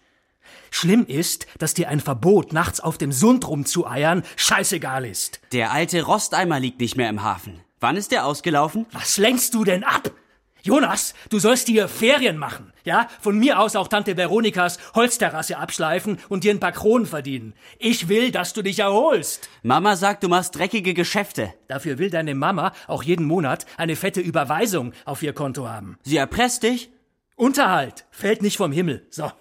[0.71, 5.41] Schlimm ist, dass dir ein Verbot, nachts auf dem Sund rumzueiern, scheißegal ist.
[5.51, 7.59] Der alte Rosteimer liegt nicht mehr im Hafen.
[7.81, 8.85] Wann ist der ausgelaufen?
[8.93, 10.13] Was lenkst du denn ab?
[10.61, 13.07] Jonas, du sollst dir Ferien machen, ja?
[13.21, 17.53] Von mir aus auch Tante Veronikas Holzterrasse abschleifen und dir ein paar Kronen verdienen.
[17.77, 19.49] Ich will, dass du dich erholst.
[19.63, 21.53] Mama sagt, du machst dreckige Geschäfte.
[21.67, 25.97] Dafür will deine Mama auch jeden Monat eine fette Überweisung auf ihr Konto haben.
[26.03, 26.89] Sie erpresst dich?
[27.35, 29.07] Unterhalt fällt nicht vom Himmel.
[29.09, 29.31] So,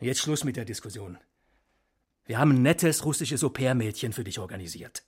[0.00, 1.16] jetzt Schluss mit der Diskussion.
[2.26, 5.02] Wir haben ein nettes russisches Au-pair-Mädchen für dich organisiert.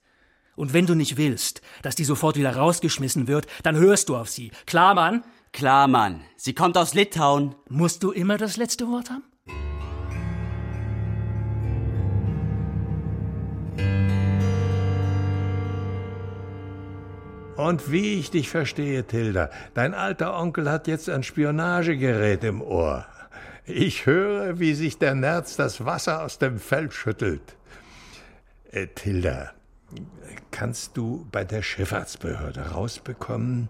[0.55, 4.29] Und wenn du nicht willst, dass die sofort wieder rausgeschmissen wird, dann hörst du auf
[4.29, 4.51] sie.
[4.65, 5.23] Klar, Mann?
[5.55, 6.19] Klar, Mann.
[6.35, 7.55] Sie kommt aus Litauen.
[7.69, 9.23] Musst du immer das letzte Wort haben?
[17.55, 23.05] Und wie ich dich verstehe, Tilda, dein alter Onkel hat jetzt ein Spionagegerät im Ohr.
[23.63, 27.55] Ich höre, wie sich der Nerz das Wasser aus dem Fell schüttelt.
[28.71, 29.53] Äh, Tilda,
[30.51, 33.69] kannst du bei der Schifffahrtsbehörde rausbekommen,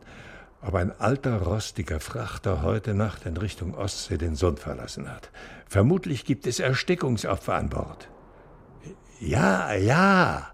[0.65, 5.30] ob ein alter rostiger Frachter heute Nacht in Richtung Ostsee den Sund verlassen hat?
[5.67, 8.10] Vermutlich gibt es Erstickungsopfer an Bord.
[9.19, 10.51] Ja, ja.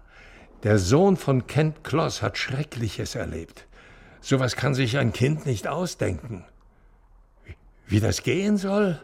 [0.62, 3.66] Der Sohn von Kent Kloss hat Schreckliches erlebt.
[4.20, 6.44] Sowas kann sich ein Kind nicht ausdenken.
[7.86, 9.00] Wie das gehen soll?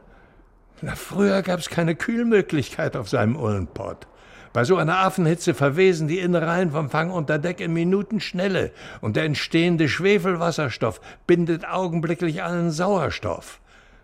[0.81, 4.07] Na, früher gab's keine Kühlmöglichkeit auf seinem Uhlenpott.
[4.53, 9.25] Bei so einer Affenhitze verwesen die Innereien vom Fang unter Deck in Minutenschnelle und der
[9.25, 13.61] entstehende Schwefelwasserstoff bindet augenblicklich allen Sauerstoff.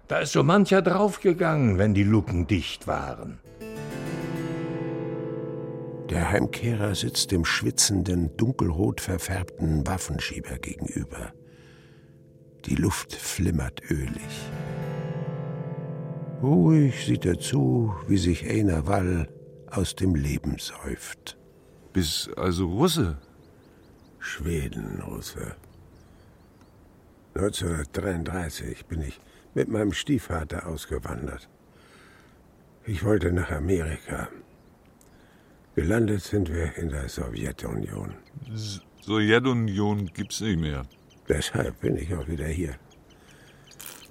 [0.06, 3.40] Da ist so mancher draufgegangen, wenn die Luken dicht waren.
[6.10, 11.32] Der Heimkehrer sitzt dem schwitzenden, dunkelrot verfärbten Waffenschieber gegenüber.
[12.66, 14.50] Die Luft flimmert ölig.
[16.42, 19.28] Ruhig sieht er zu, wie sich Einer Wall
[19.76, 21.36] aus dem Leben säuft.
[21.92, 23.18] Bist also Russe?
[24.18, 25.56] Schweden-Russe.
[27.34, 29.20] 1933 bin ich
[29.54, 31.48] mit meinem Stiefvater ausgewandert.
[32.86, 34.28] Ich wollte nach Amerika.
[35.74, 38.14] Gelandet sind wir in der Sowjetunion.
[39.02, 40.86] Sowjetunion gibt's nicht mehr.
[41.28, 42.76] Deshalb bin ich auch wieder hier.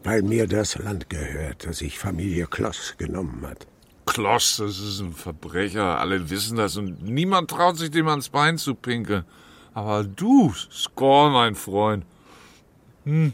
[0.04, 3.67] Weil mir das Land gehört, das sich Familie Kloss genommen hat.
[4.05, 8.57] Kloss, das ist ein Verbrecher, alle wissen das und niemand traut sich dem ans Bein
[8.57, 9.25] zu pinkeln.
[9.73, 12.05] Aber du, Score, mein Freund,
[13.05, 13.33] hm.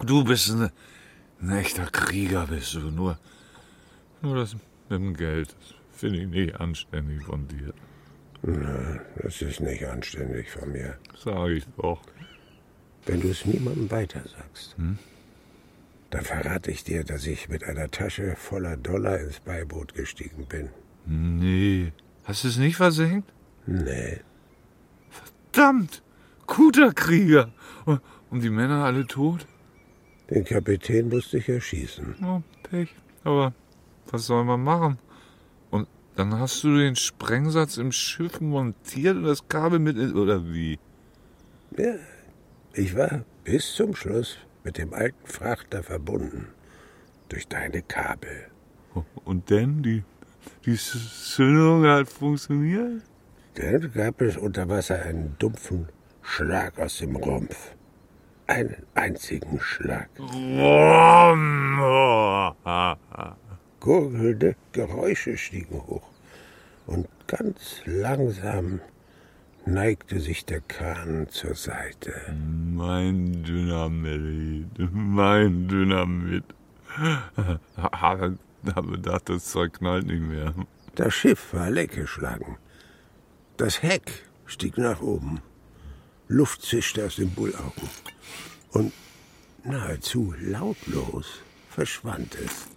[0.00, 0.70] du bist ein,
[1.40, 2.90] ein echter Krieger, bist du.
[2.90, 3.18] Nur,
[4.22, 7.72] nur das mit dem Geld, das finde ich nicht anständig von dir.
[8.42, 10.98] Na, das ist nicht anständig von mir.
[11.16, 12.00] Sag ich doch.
[13.06, 14.98] Wenn du es niemandem weitersagst, Hm?
[16.10, 20.70] Dann verrate ich dir, dass ich mit einer Tasche voller Dollar ins Beiboot gestiegen bin.
[21.04, 21.92] Nee.
[22.24, 23.32] Hast du es nicht versenkt?
[23.66, 24.20] Nee.
[25.10, 26.02] Verdammt!
[26.46, 27.50] Guter Krieger!
[28.30, 29.46] Und, die Männer alle tot?
[30.30, 32.16] Den Kapitän musste ich erschießen.
[32.24, 32.94] Oh, Pech.
[33.24, 33.54] Aber
[34.10, 34.98] was soll man machen?
[35.70, 39.96] Und dann hast du den Sprengsatz im Schiff montiert und das Kabel mit.
[40.14, 40.78] Oder wie?
[41.76, 41.94] Ja,
[42.74, 46.48] ich war bis zum Schluss mit dem alten Frachter verbunden.
[47.28, 48.48] Durch deine Kabel.
[49.24, 49.80] Und denn?
[49.84, 50.02] Die,
[50.64, 53.02] die Zündung hat funktioniert?
[53.54, 55.88] Dann gab es unter Wasser einen dumpfen
[56.20, 57.76] Schlag aus dem Rumpf.
[58.48, 60.08] Einen einzigen Schlag.
[63.78, 66.08] Gurgelnde Geräusche stiegen hoch.
[66.86, 68.80] Und ganz langsam
[69.66, 72.14] neigte sich der Kahn zur Seite.
[72.72, 76.44] Mein Dynamit, mein Dynamit.
[77.76, 78.36] Aber
[78.74, 80.54] habe gedacht, das Zeug knallt nicht mehr.
[80.94, 82.56] Das Schiff war leckgeschlagen.
[83.56, 85.40] Das Heck stieg nach oben.
[86.28, 87.88] Luft zischte aus den Bullaugen.
[88.70, 88.92] Und
[89.64, 92.68] nahezu lautlos verschwand es.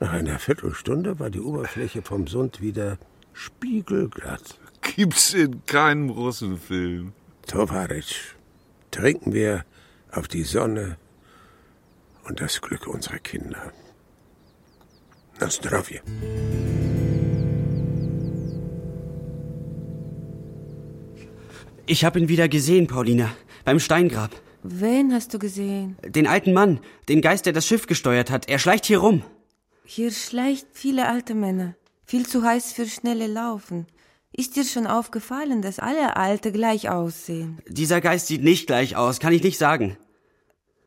[0.00, 2.98] Nach einer Viertelstunde war die Oberfläche vom Sund wieder
[3.32, 4.58] spiegelglatt.
[4.84, 7.12] Gibt's in keinem Russenfilm.
[7.46, 8.34] Tovaritsch,
[8.90, 9.64] trinken wir
[10.12, 10.96] auf die Sonne
[12.24, 13.72] und das Glück unserer Kinder.
[15.40, 16.00] Na zdrowie.
[21.86, 23.30] Ich hab ihn wieder gesehen, Paulina.
[23.64, 24.30] Beim Steingrab.
[24.62, 25.98] Wen hast du gesehen?
[26.02, 26.80] Den alten Mann.
[27.08, 28.48] Den Geist, der das Schiff gesteuert hat.
[28.48, 29.22] Er schleicht hier rum.
[29.84, 31.74] Hier schleicht viele alte Männer.
[32.06, 33.86] Viel zu heiß für schnelle Laufen.
[34.36, 37.60] Ist dir schon aufgefallen, dass alle Alte gleich aussehen?
[37.68, 39.96] Dieser Geist sieht nicht gleich aus, kann ich nicht sagen.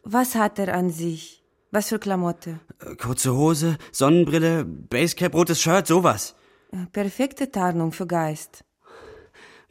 [0.03, 1.45] Was hat er an sich?
[1.71, 2.59] Was für Klamotte?
[2.81, 6.35] Äh, Kurze Hose, Sonnenbrille, Basecap, rotes Shirt, sowas.
[6.73, 8.65] Äh, Perfekte Tarnung für Geist.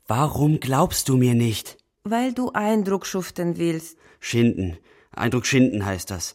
[0.06, 1.76] Warum glaubst du mir nicht?
[2.02, 3.98] Weil du Eindruck schuften willst.
[4.20, 4.78] Schinden.
[5.10, 6.34] Eindruck Schinden heißt das.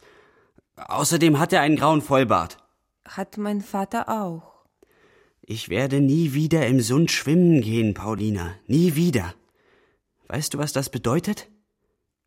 [0.75, 2.57] Außerdem hat er einen grauen Vollbart.
[3.07, 4.50] Hat mein Vater auch.
[5.53, 8.55] Ich werde nie wieder im Sund schwimmen gehen, Paulina.
[8.67, 9.33] Nie wieder.
[10.29, 11.49] Weißt du, was das bedeutet?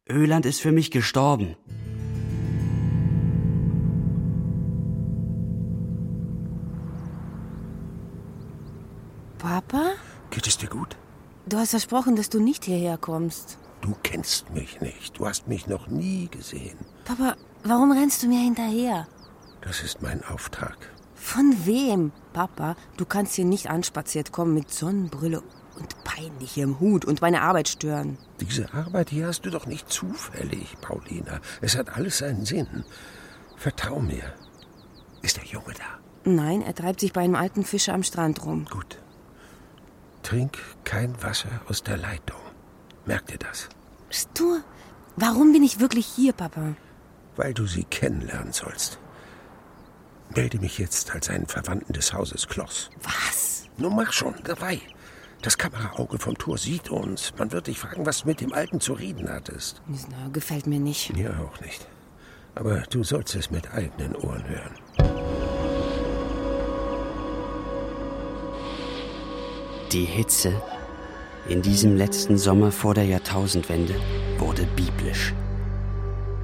[0.07, 1.57] Öland ist für mich gestorben.
[9.39, 9.93] Papa?
[10.29, 10.99] Geht es dir gut?
[11.47, 13.57] Du hast versprochen, dass du nicht hierher kommst.
[13.81, 15.19] Du kennst mich nicht.
[15.19, 16.77] Du hast mich noch nie gesehen.
[17.07, 19.09] Papa, warum rennst du mir hinterher?
[19.63, 20.77] Das ist mein Auftrag.
[21.15, 22.13] Von wem?
[22.35, 25.43] Papa, du kannst hier nicht anspaziert kommen mit Sonnenbrille
[25.77, 28.19] und peinlichem Hut und meine Arbeit stören.
[28.41, 31.41] Diese Arbeit hier hast du doch nicht zufällig, Paulina.
[31.63, 32.85] Es hat alles seinen Sinn.
[33.57, 34.35] Vertrau mir.
[35.23, 36.31] Ist der Junge da?
[36.31, 38.67] Nein, er treibt sich bei einem alten Fischer am Strand rum.
[38.71, 38.99] Gut.
[40.23, 42.41] Trink kein Wasser aus der Leitung.
[43.07, 43.69] Merk dir das.
[44.11, 44.61] Stur,
[45.17, 46.75] warum bin ich wirklich hier, Papa?
[47.37, 48.99] Weil du sie kennenlernen sollst.
[50.31, 52.91] Melde mich jetzt als einen Verwandten des Hauses Kloss.
[53.03, 53.65] Was?
[53.77, 54.81] Nun mach schon, dabei.
[55.43, 57.35] Das Kameraauge vom Tor sieht uns.
[57.37, 59.83] Man wird dich fragen, was du mit dem Alten zu reden hattest.
[59.87, 61.15] Na, gefällt mir nicht.
[61.15, 61.87] Mir auch nicht.
[62.55, 64.75] Aber du sollst es mit eigenen Ohren hören.
[69.93, 70.61] Die Hitze
[71.47, 73.95] in diesem letzten Sommer vor der Jahrtausendwende
[74.39, 75.35] wurde biblisch.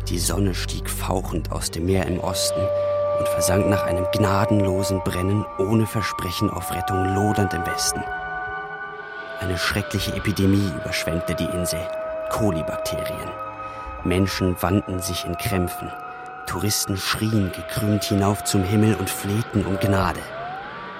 [0.08, 2.60] Die Sonne stieg fauchend aus dem Meer im Osten
[3.20, 8.02] und versank nach einem gnadenlosen Brennen ohne Versprechen auf Rettung lodernd im Westen.
[9.40, 11.80] Eine schreckliche Epidemie überschwemmte die Insel.
[12.30, 13.30] Kolibakterien.
[14.04, 15.92] Menschen wandten sich in Krämpfen.
[16.46, 20.20] Touristen schrien gekrümmt hinauf zum Himmel und flehten um Gnade.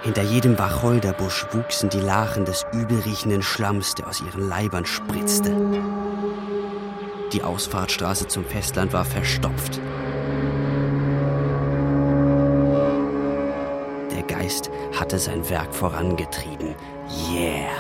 [0.03, 5.55] Hinter jedem Wacholderbusch wuchsen die Lachen des übelriechenden Schlamms, der aus ihren Leibern spritzte.
[7.33, 9.81] Die Ausfahrtstraße zum Festland war verstopft.
[15.01, 16.75] Hatte sein Werk vorangetrieben.
[17.33, 17.71] Yeah!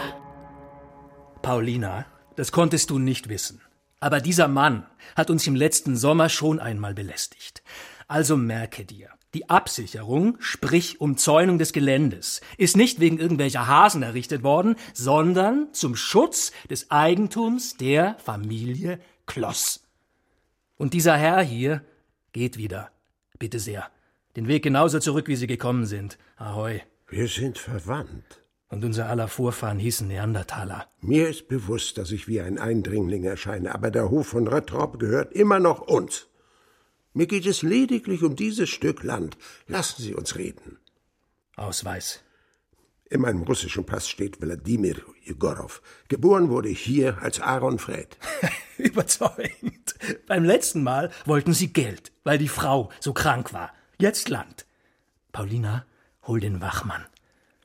[1.43, 2.07] Paulina,
[2.37, 3.61] das konntest du nicht wissen.
[4.01, 7.63] Aber dieser Mann hat uns im letzten Sommer schon einmal belästigt.
[8.09, 14.43] Also merke dir, die Absicherung, sprich Umzäunung des Geländes, ist nicht wegen irgendwelcher Hasen errichtet
[14.43, 19.85] worden, sondern zum Schutz des Eigentums der Familie Kloss.
[20.79, 21.85] Und dieser Herr hier
[22.33, 22.91] geht wieder.
[23.39, 23.91] Bitte sehr.
[24.37, 26.17] Den Weg genauso zurück, wie Sie gekommen sind.
[26.37, 26.81] Ahoi.
[27.11, 28.41] Wir sind verwandt.
[28.69, 30.87] Und unser aller Vorfahren hießen Neandertaler.
[31.01, 35.33] Mir ist bewusst, dass ich wie ein Eindringling erscheine, aber der Hof von Röttrop gehört
[35.33, 36.29] immer noch uns.
[37.13, 39.37] Mir geht es lediglich um dieses Stück Land.
[39.67, 40.79] Lassen Sie uns reden.
[41.57, 42.23] Ausweis.
[43.07, 45.83] In meinem russischen Pass steht Wladimir Jegorow.
[46.07, 48.17] Geboren wurde ich hier als Aaron Fred.
[48.79, 49.97] Überzeugend.
[50.29, 53.73] Beim letzten Mal wollten Sie Geld, weil die Frau so krank war.
[53.99, 54.65] Jetzt Land.
[55.33, 55.85] Paulina,
[56.31, 57.05] hol den Wachmann.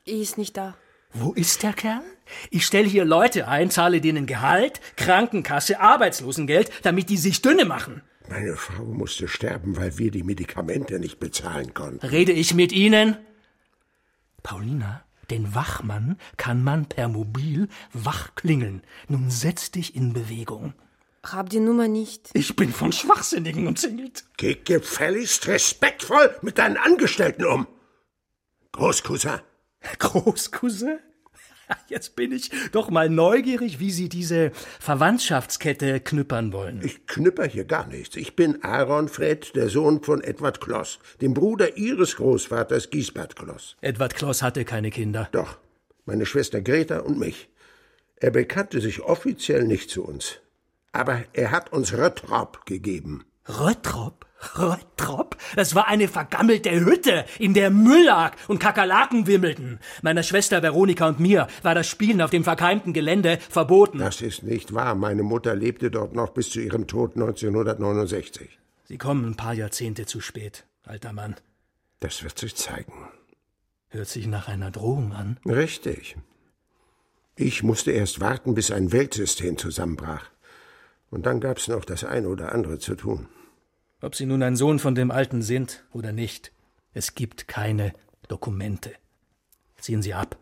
[0.04, 0.74] Ist nicht da.
[1.14, 2.02] Wo ist der Kerl?
[2.50, 8.02] Ich stelle hier Leute ein, zahle denen Gehalt, Krankenkasse, Arbeitslosengeld, damit die sich dünne machen.
[8.28, 12.04] Meine Frau musste sterben, weil wir die Medikamente nicht bezahlen konnten.
[12.04, 13.16] Rede ich mit Ihnen?
[14.42, 18.82] Paulina, den Wachmann kann man per Mobil wach klingeln.
[19.06, 20.74] Nun setz dich in Bewegung.
[21.24, 22.30] Hab die Nummer nicht.
[22.34, 24.24] Ich bin von Schwachsinnigen umzingelt.
[24.36, 27.68] Geh gefälligst respektvoll mit deinen Angestellten um.
[28.76, 29.40] Großcousin.
[29.98, 30.98] Großcousin?
[31.88, 36.82] Jetzt bin ich doch mal neugierig, wie Sie diese Verwandtschaftskette knüppern wollen.
[36.84, 38.16] Ich knüpper hier gar nichts.
[38.16, 43.76] Ich bin Aaron Fred, der Sohn von Edward Kloss, dem Bruder Ihres Großvaters Giesbert Kloss.
[43.80, 45.28] Edward Kloss hatte keine Kinder.
[45.32, 45.58] Doch,
[46.04, 47.48] meine Schwester Greta und mich.
[48.16, 50.40] Er bekannte sich offiziell nicht zu uns.
[50.92, 53.24] Aber er hat uns Röttrop gegeben.
[53.48, 54.25] Röttrop?
[54.58, 55.36] Röttrop?
[55.54, 59.80] Das war eine vergammelte Hütte, in der Müll lag und Kakerlaken wimmelten.
[60.02, 63.98] Meiner Schwester Veronika und mir war das Spielen auf dem verkeimten Gelände verboten.
[63.98, 64.94] Das ist nicht wahr.
[64.94, 68.58] Meine Mutter lebte dort noch bis zu ihrem Tod 1969.
[68.84, 71.36] Sie kommen ein paar Jahrzehnte zu spät, alter Mann.
[72.00, 72.92] Das wird sich zeigen.
[73.88, 75.38] Hört sich nach einer Drohung an.
[75.46, 76.16] Richtig.
[77.36, 80.30] Ich musste erst warten, bis ein Weltsystem zusammenbrach.
[81.10, 83.28] Und dann gab's noch das eine oder andere zu tun.
[84.02, 86.52] Ob Sie nun ein Sohn von dem Alten sind oder nicht,
[86.92, 87.92] es gibt keine
[88.28, 88.92] Dokumente.
[89.78, 90.36] Ziehen Sie ab.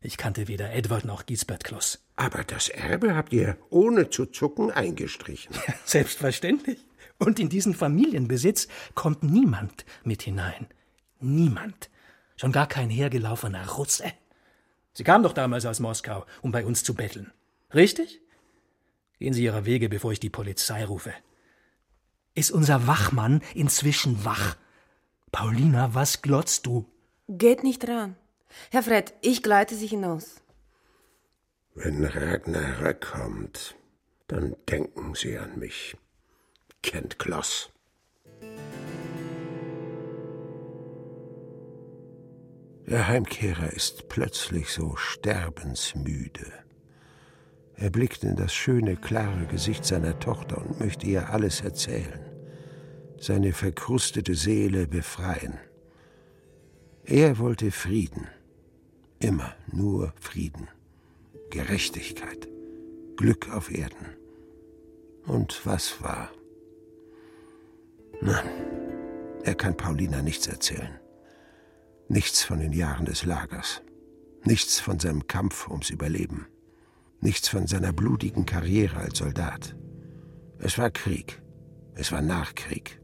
[0.00, 2.04] Ich kannte weder Edward noch Giesbert Kloss.
[2.14, 5.56] Aber das Erbe habt ihr ohne zu zucken eingestrichen.
[5.84, 6.78] Selbstverständlich.
[7.18, 10.66] Und in diesen Familienbesitz kommt niemand mit hinein.
[11.18, 11.90] Niemand.
[12.36, 14.12] Schon gar kein hergelaufener Russe.
[14.92, 17.32] Sie kam doch damals aus Moskau, um bei uns zu betteln.
[17.74, 18.20] Richtig?
[19.18, 21.12] Gehen Sie Ihrer Wege, bevor ich die Polizei rufe.
[22.36, 24.56] Ist unser Wachmann inzwischen wach?
[25.32, 26.84] Paulina, was glotzt du?
[27.28, 28.14] Geht nicht ran.
[28.70, 30.42] Herr Fred, ich gleite Sie hinaus.
[31.74, 33.74] Wenn Ragnar kommt,
[34.28, 35.96] dann denken Sie an mich.
[36.82, 37.70] Kent Kloss.
[42.86, 46.65] Der Heimkehrer ist plötzlich so sterbensmüde.
[47.78, 52.20] Er blickt in das schöne, klare Gesicht seiner Tochter und möchte ihr alles erzählen,
[53.20, 55.58] seine verkrustete Seele befreien.
[57.04, 58.26] Er wollte Frieden,
[59.18, 60.68] immer nur Frieden,
[61.50, 62.48] Gerechtigkeit,
[63.16, 64.16] Glück auf Erden.
[65.26, 66.30] Und was war?
[68.22, 68.48] Nein,
[69.42, 70.98] er kann Paulina nichts erzählen.
[72.08, 73.82] Nichts von den Jahren des Lagers,
[74.44, 76.46] nichts von seinem Kampf ums Überleben.
[77.20, 79.76] Nichts von seiner blutigen Karriere als Soldat.
[80.58, 81.42] Es war Krieg.
[81.94, 83.00] Es war Nachkrieg.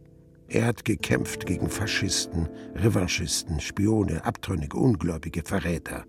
[0.48, 6.04] Er hat gekämpft gegen Faschisten, Revanchisten, Spione, Abtrünnige, Ungläubige, Verräter,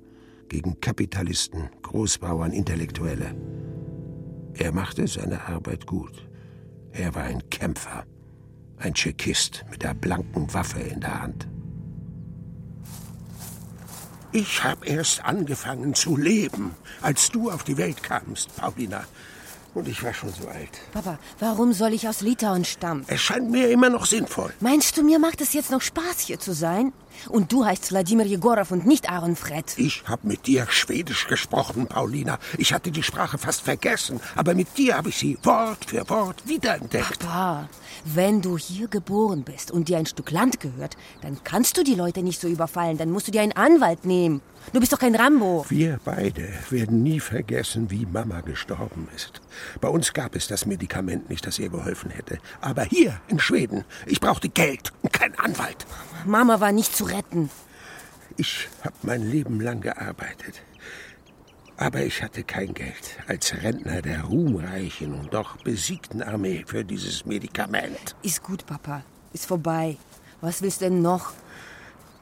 [0.50, 3.34] gegen Kapitalisten, Großbauern, Intellektuelle.
[4.56, 6.30] Er machte seine Arbeit gut.
[6.92, 8.06] Er war ein Kämpfer,
[8.78, 11.48] ein Tschekist mit der blanken Waffe in der Hand.
[14.36, 19.04] Ich habe erst angefangen zu leben, als du auf die Welt kamst, Paulina.
[19.76, 20.70] Und ich war schon so alt.
[20.92, 23.06] Papa, warum soll ich aus Litauen stammen?
[23.08, 24.52] Es scheint mir immer noch sinnvoll.
[24.60, 26.94] Meinst du, mir macht es jetzt noch Spaß, hier zu sein?
[27.30, 29.66] Und du heißt Wladimir Jegorov und nicht Aaron Fred.
[29.78, 32.40] Ich habe mit dir Schwedisch gesprochen, Paulina.
[32.58, 36.48] Ich hatte die Sprache fast vergessen, aber mit dir habe ich sie Wort für Wort
[36.48, 37.20] wiederentdeckt.
[37.20, 37.70] Papa,
[38.06, 41.96] wenn du hier geboren bist und dir ein Stück Land gehört, dann kannst du die
[41.96, 42.98] Leute nicht so überfallen.
[42.98, 44.42] Dann musst du dir einen Anwalt nehmen.
[44.72, 45.66] Du bist doch kein Rambo.
[45.70, 49.42] Wir beide werden nie vergessen, wie Mama gestorben ist.
[49.82, 52.40] Bei uns gab es das Medikament nicht, das ihr geholfen hätte.
[52.62, 55.86] Aber hier in Schweden, ich brauchte Geld und keinen Anwalt.
[56.26, 57.50] Mama war nicht zu retten.
[58.38, 60.62] Ich habe mein Leben lang gearbeitet.
[61.78, 67.26] Aber ich hatte kein Geld als Rentner der ruhmreichen und doch besiegten Armee für dieses
[67.26, 68.16] Medikament.
[68.22, 69.04] Ist gut, Papa.
[69.34, 69.98] Ist vorbei.
[70.42, 71.34] Was willst du denn noch?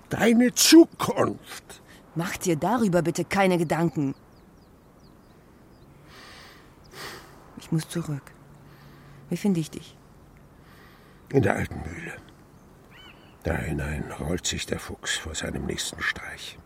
[0.10, 1.82] Deine Zukunft.
[2.16, 4.16] Mach dir darüber bitte keine Gedanken.
[7.58, 8.32] Ich muss zurück.
[9.30, 9.96] Wie finde ich dich?
[11.30, 12.14] In der alten Mühle.
[13.44, 16.60] Da hinein rollt sich der Fuchs vor seinem nächsten Streich.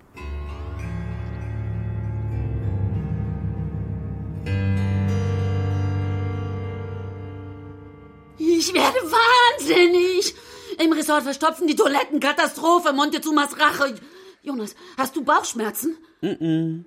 [8.37, 10.35] Ich werde wahnsinnig.
[10.83, 12.19] Im Resort verstopfen die Toiletten.
[12.19, 12.91] Katastrophe.
[12.91, 13.95] Montezumas Rache.
[14.41, 15.97] Jonas, hast du Bauchschmerzen?
[16.21, 16.85] Mm -mm.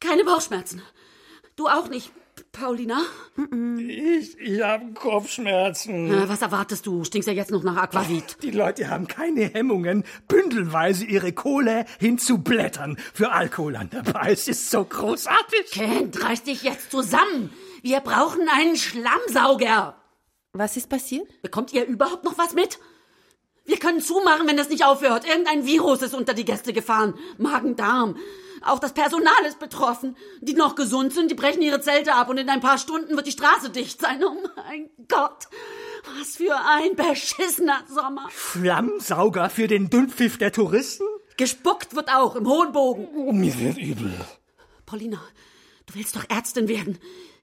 [0.00, 0.82] Keine Bauchschmerzen.
[1.54, 2.10] Du auch nicht,
[2.52, 3.02] Paulina?
[3.78, 6.08] Ich, ich habe Kopfschmerzen.
[6.08, 7.04] Na, was erwartest du?
[7.04, 8.38] Stinkst ja jetzt noch nach Aquavit.
[8.42, 14.70] Die Leute haben keine Hemmungen, bündelweise ihre Kohle hinzublättern für Alkohol an der Preis ist
[14.70, 15.70] so großartig.
[15.70, 17.50] Kent, reiß dich jetzt zusammen.
[17.82, 19.96] Wir brauchen einen Schlammsauger.
[20.52, 21.28] Was ist passiert?
[21.42, 22.78] Bekommt ihr überhaupt noch was mit?
[23.64, 25.24] Wir können zumachen, wenn das nicht aufhört.
[25.24, 27.14] Irgendein Virus ist unter die Gäste gefahren.
[27.38, 28.16] Magen-Darm.
[28.62, 30.16] Auch das Personal ist betroffen.
[30.40, 33.26] Die noch gesund sind, die brechen ihre Zelte ab und in ein paar Stunden wird
[33.26, 34.22] die Straße dicht sein.
[34.24, 35.46] Oh mein Gott.
[36.18, 38.28] Was für ein beschissener Sommer.
[38.30, 41.04] Flammsauger für den Dünnpfiff der Touristen?
[41.36, 43.08] Gespuckt wird auch im hohen Bogen.
[43.14, 44.12] Oh, mir wird übel.
[44.86, 45.20] Paulina,
[45.86, 46.98] du willst doch Ärztin werden.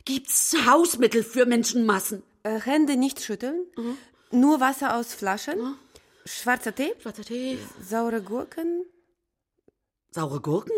[0.05, 2.24] Gibt's Hausmittel für Menschenmassen?
[2.43, 3.65] Äh, Hände nicht schütteln.
[3.76, 3.97] Mhm.
[4.32, 5.59] Nur Wasser aus Flaschen.
[5.59, 5.76] Mhm.
[6.26, 6.93] Schwarzer Tee.
[7.01, 7.57] Schwarzer Tee.
[7.82, 8.86] Saure Gurken.
[10.11, 10.74] Saure Gurken?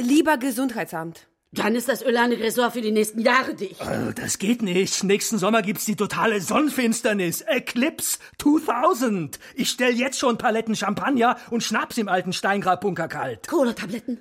[0.00, 1.26] Lieber Gesundheitsamt.
[1.52, 3.80] Dann ist das Öl-Ressort für die nächsten Jahre dicht.
[3.80, 5.02] Oh, das geht nicht.
[5.02, 7.40] Nächsten Sommer gibt's die totale Sonnenfinsternis.
[7.40, 9.40] Eclipse 2000.
[9.56, 13.48] Ich stell jetzt schon Paletten Champagner und Schnaps im alten Steingrab-Bunker kalt.
[13.48, 14.20] Cola-Tabletten.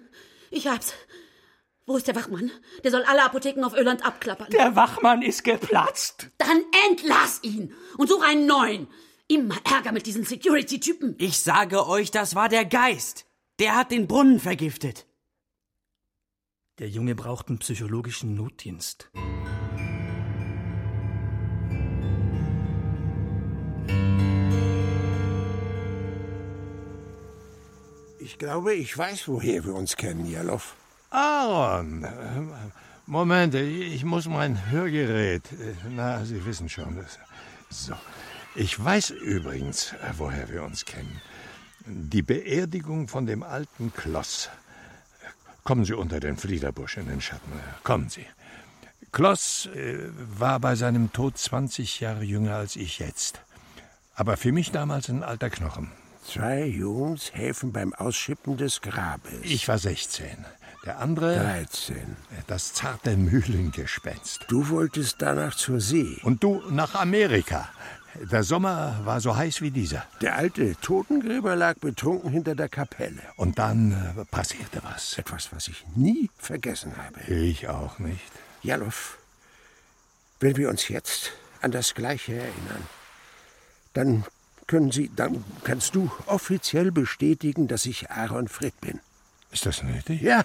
[0.49, 0.93] Ich hab's.
[1.85, 2.51] Wo ist der Wachmann?
[2.83, 4.49] Der soll alle Apotheken auf Irland abklappern.
[4.49, 6.29] Der Wachmann ist geplatzt.
[6.39, 8.87] Dann entlass ihn und such einen neuen.
[9.27, 11.15] Immer Ärger mit diesen Security-Typen.
[11.19, 13.25] Ich sage euch, das war der Geist.
[13.59, 15.05] Der hat den Brunnen vergiftet.
[16.79, 19.09] Der Junge braucht einen psychologischen Notdienst.
[28.19, 30.61] Ich glaube, ich weiß, woher wir uns kennen, Jalow.
[31.09, 32.07] Aaron,
[33.05, 35.43] Moment, ich muss mein Hörgerät.
[35.89, 36.95] Na, Sie wissen schon.
[36.95, 37.19] Das.
[37.69, 37.93] So.
[38.55, 41.19] Ich weiß übrigens, woher wir uns kennen.
[41.85, 44.49] Die Beerdigung von dem alten Kloss.
[45.63, 47.51] Kommen Sie unter den Fliederbusch in den Schatten.
[47.83, 48.25] Kommen Sie.
[49.11, 53.41] Kloss äh, war bei seinem Tod 20 Jahre jünger als ich jetzt.
[54.15, 55.91] Aber für mich damals ein alter Knochen.
[56.23, 59.31] Zwei Jungs helfen beim Ausschippen des Grabes.
[59.41, 60.45] Ich war 16.
[60.85, 61.35] Der andere.
[61.35, 61.97] 13.
[62.47, 64.45] Das zarte Mühlengespenst.
[64.47, 66.17] Du wolltest danach zur See.
[66.23, 67.69] Und du nach Amerika.
[68.15, 70.05] Der Sommer war so heiß wie dieser.
[70.21, 73.21] Der alte Totengräber lag betrunken hinter der Kapelle.
[73.35, 75.17] Und dann äh, passierte was.
[75.17, 77.21] Etwas, was ich nie vergessen habe.
[77.31, 78.31] Ich auch nicht.
[78.63, 78.91] Jalow,
[80.39, 81.31] wenn wir uns jetzt
[81.61, 82.87] an das Gleiche erinnern,
[83.93, 84.25] dann
[84.67, 88.99] können Sie, dann kannst du offiziell bestätigen, dass ich Aaron Frick bin.
[89.51, 90.21] Ist das nötig?
[90.21, 90.43] Ja.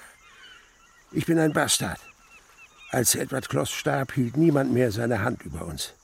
[1.13, 2.01] Ich bin ein Bastard.
[2.91, 5.95] Als Edward Kloss starb, hielt niemand mehr seine Hand über uns.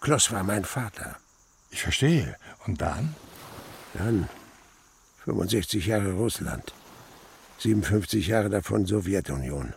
[0.00, 1.16] Kloss war mein Vater.
[1.70, 2.36] Ich verstehe.
[2.66, 3.14] Und dann?
[3.94, 4.28] Dann
[5.24, 6.72] 65 Jahre Russland.
[7.58, 9.74] 57 Jahre davon Sowjetunion.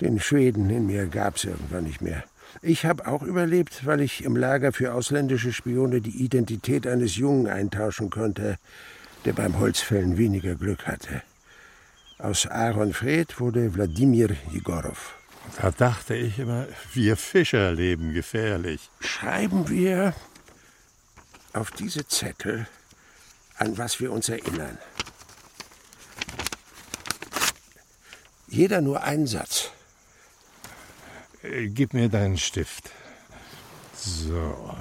[0.00, 2.22] Den Schweden in mir gab's irgendwann nicht mehr.
[2.62, 7.46] Ich habe auch überlebt, weil ich im Lager für ausländische Spione die Identität eines Jungen
[7.46, 8.58] eintauschen konnte,
[9.24, 11.22] der beim Holzfällen weniger Glück hatte.
[12.18, 15.17] Aus Aaron Fred wurde Wladimir Jegorow.
[15.56, 18.90] Da dachte ich immer, wir Fischer leben gefährlich.
[19.00, 20.14] Schreiben wir
[21.52, 22.68] auf diese Zettel,
[23.56, 24.78] an was wir uns erinnern.
[28.46, 29.70] Jeder nur einen Satz.
[31.42, 32.90] Äh, Gib mir deinen Stift.
[33.94, 34.74] So.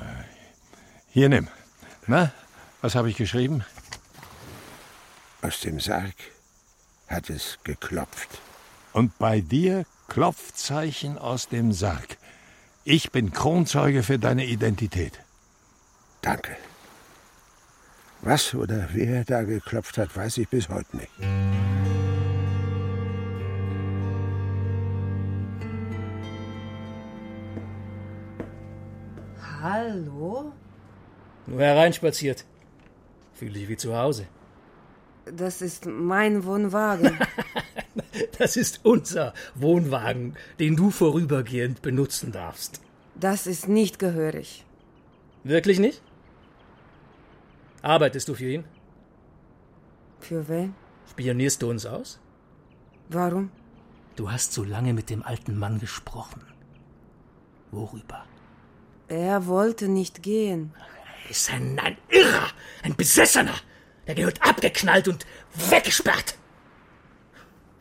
[1.10, 1.48] Hier nimm.
[2.06, 2.32] Na,
[2.82, 3.66] was habe ich geschrieben?
[5.42, 6.14] Aus dem Sarg
[7.08, 8.30] hat es geklopft.
[8.94, 12.18] Und bei dir Klopfzeichen aus dem Sarg.
[12.84, 15.20] Ich bin Kronzeuge für deine Identität.
[16.22, 16.56] Danke.
[18.22, 21.12] Was oder wer da geklopft hat, weiß ich bis heute nicht.
[29.62, 30.52] Hallo?
[31.46, 32.46] Nur hereinspaziert.
[33.34, 34.28] Fühle dich wie zu Hause.
[35.26, 37.18] Das ist mein Wohnwagen.
[38.38, 42.82] Das ist unser Wohnwagen, den du vorübergehend benutzen darfst.
[43.16, 44.66] Das ist nicht gehörig.
[45.44, 46.02] Wirklich nicht?
[47.82, 48.64] Arbeitest du für ihn?
[50.20, 50.76] Für wen?
[51.10, 52.20] Spionierst du uns aus?
[53.10, 53.52] Warum?
[54.16, 56.42] Du hast so lange mit dem alten Mann gesprochen.
[57.72, 58.26] Worüber?
[59.08, 60.74] Er wollte nicht gehen.
[61.24, 62.48] Er ist ein, ein Irrer,
[62.84, 63.56] ein Besessener.
[64.06, 65.26] Er gehört abgeknallt und
[65.70, 66.38] weggesperrt.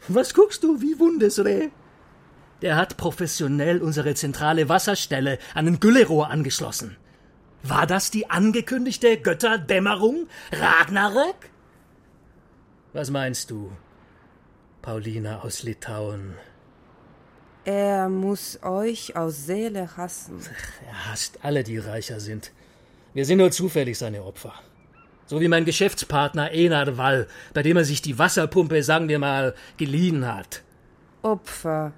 [0.09, 1.71] Was guckst du wie Wundesreh?
[2.63, 6.97] Der hat professionell unsere zentrale Wasserstelle an ein Güllerohr angeschlossen.
[7.63, 10.29] War das die angekündigte Götterdämmerung?
[10.53, 11.51] Ragnarök?
[12.93, 13.73] Was meinst du,
[14.81, 16.35] Paulina aus Litauen?
[17.65, 20.39] Er muss euch aus Seele hassen.
[20.87, 22.53] Er hasst alle, die reicher sind.
[23.13, 24.55] Wir sind nur zufällig seine Opfer.
[25.27, 29.55] So wie mein Geschäftspartner Enar Wall, bei dem er sich die Wasserpumpe, sagen wir mal,
[29.77, 30.63] geliehen hat.
[31.23, 31.93] Opfer.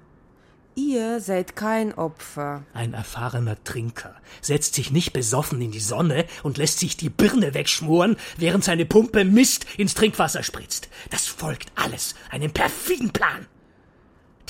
[0.73, 2.63] Ihr seid kein Opfer.
[2.73, 7.53] Ein erfahrener Trinker setzt sich nicht besoffen in die Sonne und lässt sich die Birne
[7.53, 10.87] wegschmoren, während seine Pumpe Mist ins Trinkwasser spritzt.
[11.09, 13.45] Das folgt alles einem perfiden Plan,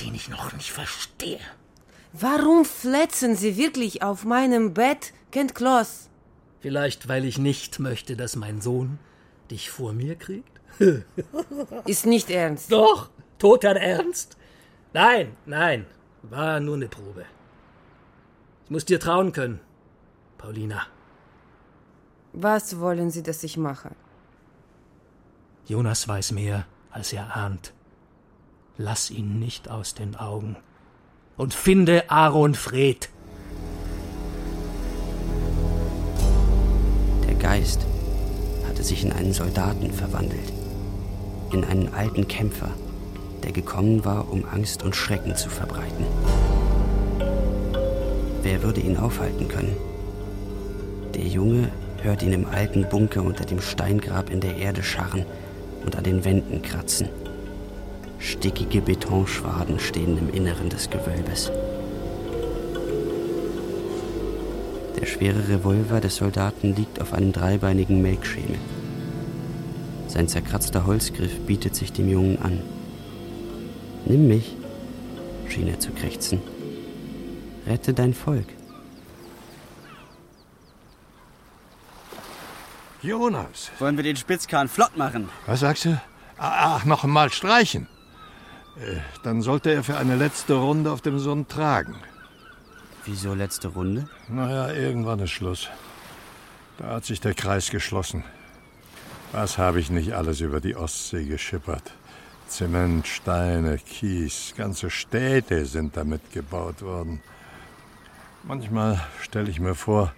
[0.00, 1.40] den ich noch nicht verstehe.
[2.12, 6.09] Warum fletzen Sie wirklich auf meinem Bett, Kent Kloss?
[6.60, 8.98] Vielleicht, weil ich nicht möchte, dass mein Sohn
[9.50, 10.60] dich vor mir kriegt?
[11.86, 12.70] Ist nicht ernst.
[12.70, 14.36] Doch, toter Ernst?
[14.92, 15.86] Nein, nein,
[16.22, 17.24] war nur eine Probe.
[18.64, 19.60] Ich muss dir trauen können,
[20.38, 20.86] Paulina.
[22.32, 23.90] Was wollen Sie, dass ich mache?
[25.66, 27.72] Jonas weiß mehr, als er ahnt.
[28.76, 30.56] Lass ihn nicht aus den Augen.
[31.36, 33.08] Und finde Aaron Fred.
[37.40, 37.80] Geist
[38.68, 40.52] hatte sich in einen Soldaten verwandelt.
[41.52, 42.68] In einen alten Kämpfer,
[43.42, 46.04] der gekommen war, um Angst und Schrecken zu verbreiten.
[48.42, 49.76] Wer würde ihn aufhalten können?
[51.14, 51.70] Der Junge
[52.02, 55.24] hört ihn im alten Bunker unter dem Steingrab in der Erde scharren
[55.84, 57.08] und an den Wänden kratzen.
[58.18, 61.50] Stickige Betonschwaden stehen im Inneren des Gewölbes.
[65.00, 68.58] Der schwere Revolver des Soldaten liegt auf einem dreibeinigen Melkschemel.
[70.08, 72.60] Sein zerkratzter Holzgriff bietet sich dem Jungen an.
[74.04, 74.56] Nimm mich,
[75.48, 76.42] schien er zu krächzen.
[77.66, 78.46] Rette dein Volk.
[83.02, 83.70] Jonas.
[83.78, 85.30] Wollen wir den Spitzkahn flott machen?
[85.46, 86.00] Was sagst du?
[86.36, 87.86] Ach, noch einmal streichen.
[88.76, 91.96] Äh, dann sollte er für eine letzte Runde auf dem Sund tragen.
[93.04, 94.08] Wieso letzte Runde?
[94.28, 95.68] Naja, irgendwann ist Schluss.
[96.78, 98.24] Da hat sich der Kreis geschlossen.
[99.32, 101.92] Was habe ich nicht alles über die Ostsee geschippert?
[102.48, 107.20] Zement, Steine, Kies, ganze Städte sind damit gebaut worden.
[108.42, 110.12] Manchmal stelle ich mir vor,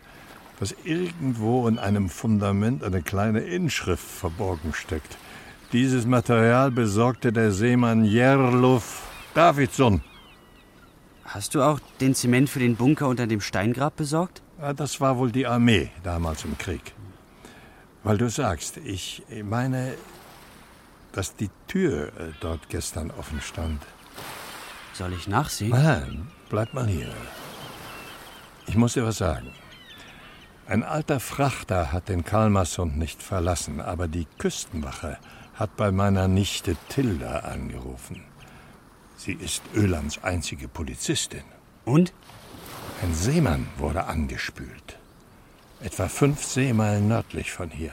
[0.58, 5.16] dass irgendwo in einem Fundament eine kleine Inschrift verborgen steckt.
[5.72, 9.02] Dieses Material besorgte der Seemann Jerluf
[9.34, 10.02] Davidson.
[11.34, 14.42] Hast du auch den Zement für den Bunker unter dem Steingrab besorgt?
[14.60, 16.92] Ja, das war wohl die Armee damals im Krieg.
[18.02, 19.94] Weil du sagst, ich meine,
[21.12, 23.80] dass die Tür äh, dort gestern offen stand.
[24.92, 25.70] Soll ich nachsehen?
[25.70, 27.08] Nein, bleib mal hier.
[28.66, 29.52] Ich muss dir was sagen.
[30.66, 35.16] Ein alter Frachter hat den Kalmarsund nicht verlassen, aber die Küstenwache
[35.54, 38.22] hat bei meiner Nichte Tilda angerufen.
[39.24, 41.44] Sie ist Ölands einzige Polizistin.
[41.84, 42.12] Und?
[43.02, 44.98] Ein Seemann wurde angespült.
[45.80, 47.92] Etwa fünf Seemeilen nördlich von hier.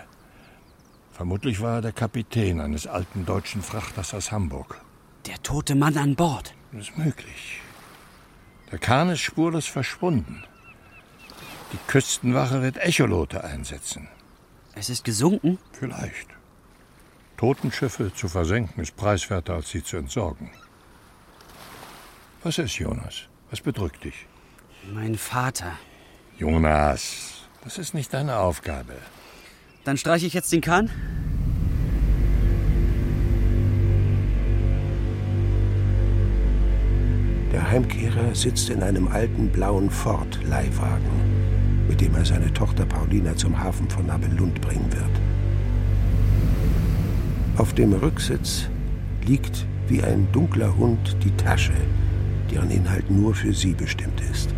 [1.11, 4.81] Vermutlich war er der Kapitän eines alten deutschen Frachters aus Hamburg.
[5.27, 6.55] Der tote Mann an Bord.
[6.71, 7.61] Das ist möglich.
[8.71, 10.43] Der Kahn ist spurlos verschwunden.
[11.73, 14.07] Die Küstenwache wird Echolote einsetzen.
[14.73, 15.59] Es ist gesunken?
[15.73, 16.29] Vielleicht.
[17.37, 20.49] Totenschiffe zu versenken ist preiswerter, als sie zu entsorgen.
[22.41, 23.27] Was ist, Jonas?
[23.49, 24.25] Was bedrückt dich?
[24.93, 25.73] Mein Vater.
[26.37, 28.93] Jonas, das ist nicht deine Aufgabe.
[29.83, 30.89] Dann streiche ich jetzt den Kahn?
[37.51, 43.59] Der Heimkehrer sitzt in einem alten blauen Ford-Leihwagen, mit dem er seine Tochter Paulina zum
[43.59, 45.19] Hafen von Nabelund bringen wird.
[47.59, 48.69] Auf dem Rücksitz
[49.25, 51.73] liegt wie ein dunkler Hund die Tasche,
[52.51, 54.49] deren Inhalt nur für sie bestimmt ist.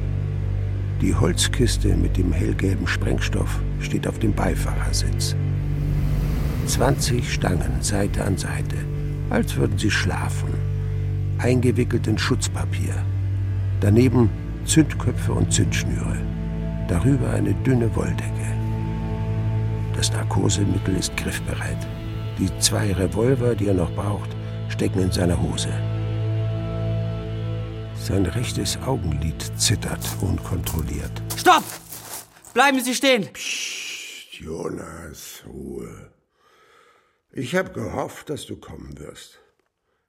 [1.01, 5.35] Die Holzkiste mit dem hellgelben Sprengstoff steht auf dem Beifahrersitz.
[6.67, 8.77] 20 Stangen Seite an Seite,
[9.29, 10.53] als würden sie schlafen,
[11.39, 12.93] eingewickelt in Schutzpapier.
[13.79, 14.29] Daneben
[14.65, 16.17] Zündköpfe und Zündschnüre.
[16.87, 18.31] Darüber eine dünne Wolldecke.
[19.95, 21.87] Das Narkosemittel ist griffbereit.
[22.37, 24.29] Die zwei Revolver, die er noch braucht,
[24.69, 25.69] stecken in seiner Hose.
[28.03, 31.11] Sein rechtes Augenlid zittert unkontrolliert.
[31.37, 31.63] Stopp!
[32.51, 33.31] Bleiben Sie stehen!
[33.31, 36.11] Psst, Jonas, Ruhe.
[37.31, 39.39] Ich habe gehofft, dass du kommen wirst.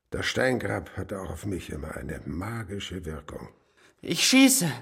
[0.08, 3.50] Das Steingrab hat auch auf mich immer eine magische Wirkung.
[4.00, 4.72] Ich schieße.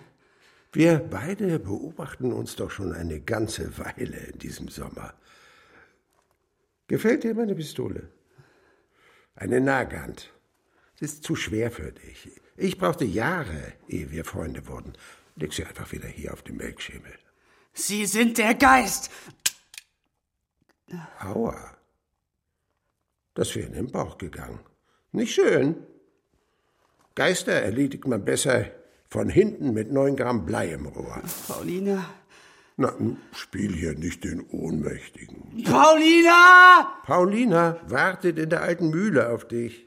[0.72, 5.14] Wir beide beobachten uns doch schon eine ganze Weile in diesem Sommer.
[6.86, 8.08] Gefällt dir meine Pistole?
[9.34, 10.32] Eine Nahgant.
[11.00, 12.39] Das ist zu schwer für dich.
[12.61, 14.92] Ich brauchte Jahre, ehe wir Freunde wurden.
[15.34, 17.18] Leg sie einfach wieder hier auf den Melkschemel.
[17.72, 19.11] Sie sind der Geist!
[21.20, 21.74] Aua.
[23.32, 24.61] Das wäre in den Bauch gegangen.
[25.12, 25.74] Nicht schön.
[27.14, 28.66] Geister erledigt man besser
[29.08, 31.22] von hinten mit neun Gramm Blei im Rohr.
[31.48, 32.11] Paulina.
[32.76, 32.92] Na,
[33.32, 35.64] spiel hier nicht den Ohnmächtigen.
[35.64, 37.00] Paulina!
[37.04, 39.86] Paulina wartet in der alten Mühle auf dich.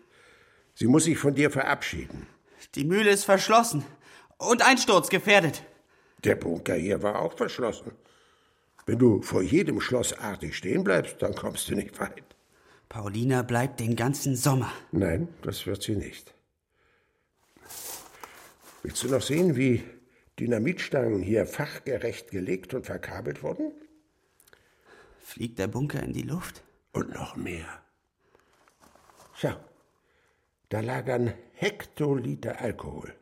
[0.73, 2.32] Sie muss sich von dir verabschieden.
[2.75, 3.85] Die Mühle ist verschlossen
[4.37, 5.63] und einsturzgefährdet.
[6.23, 7.91] Der Bunker hier war auch verschlossen.
[8.85, 12.23] Wenn du vor jedem Schloss artig stehen bleibst, dann kommst du nicht weit.
[12.89, 14.71] Paulina bleibt den ganzen Sommer.
[14.91, 16.33] Nein, das wird sie nicht.
[18.81, 19.83] Willst du noch sehen, wie
[20.39, 23.71] Dynamitstangen hier fachgerecht gelegt und verkabelt wurden?
[25.19, 26.63] Fliegt der Bunker in die Luft?
[26.91, 27.65] Und noch mehr.
[29.33, 29.55] Schau,
[30.73, 33.13] da lagern Hektoliter Alkohol.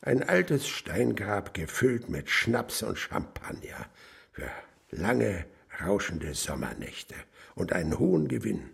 [0.00, 3.86] Ein altes Steingrab gefüllt mit Schnaps und Champagner
[4.32, 4.50] für
[4.90, 5.44] lange,
[5.80, 7.14] rauschende Sommernächte
[7.54, 8.70] und einen hohen Gewinn.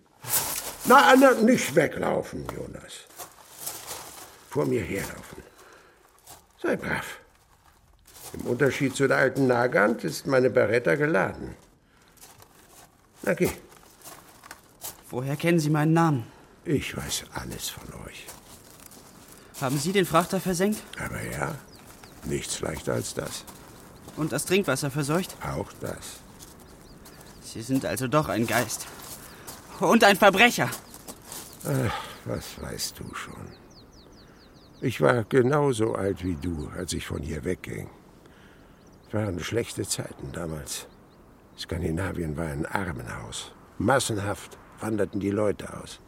[0.87, 3.05] Na, na, nicht weglaufen, Jonas.
[4.49, 5.43] Vor mir herlaufen.
[6.63, 7.19] Sei brav.
[8.33, 11.55] Im Unterschied zu der alten Nagant ist meine Beretta geladen.
[13.23, 13.51] Na geh.
[15.11, 16.34] Woher kennen Sie meinen Namen?
[16.65, 18.27] Ich weiß alles von euch.
[19.61, 20.83] Haben Sie den Frachter versenkt?
[20.99, 21.55] Aber ja,
[22.25, 23.45] nichts leichter als das.
[24.17, 25.37] Und das Trinkwasser verseucht?
[25.43, 26.21] Auch das.
[27.43, 28.87] Sie sind also doch ein Geist.
[29.81, 30.71] Und ein Verbrecher.
[31.67, 31.95] Ach,
[32.25, 33.47] was weißt du schon?
[34.81, 37.91] Ich war genauso alt wie du, als ich von hier wegging.
[39.07, 40.87] Es waren schlechte Zeiten damals.
[41.59, 43.53] Skandinavien war ein Armenhaus.
[43.79, 46.01] Massenhaft wanderten die Leute aus.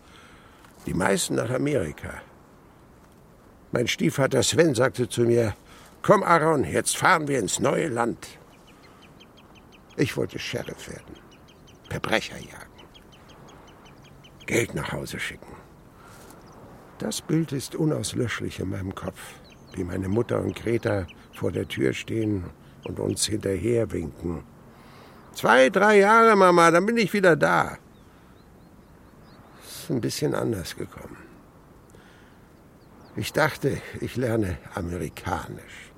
[0.87, 2.23] Die meisten nach Amerika.
[3.73, 5.55] Mein Stiefvater Sven sagte zu mir,
[6.03, 8.39] komm Aaron, jetzt fahren wir ins neue Land.
[9.97, 11.17] Ich wollte Sheriff werden,
[11.91, 12.87] Verbrecher jagen,
[14.47, 15.57] Geld nach Hause schicken.
[16.99, 19.21] Das Bild ist unauslöschlich in meinem Kopf,
[19.73, 22.45] wie meine Mutter und Greta vor der Tür stehen
[22.85, 24.45] und uns hinterher winken.
[25.35, 27.77] Zwei, drei Jahre, Mama, dann bin ich wieder da.
[29.89, 31.17] Ein bisschen anders gekommen.
[33.15, 35.93] Ich dachte, ich lerne Amerikanisch,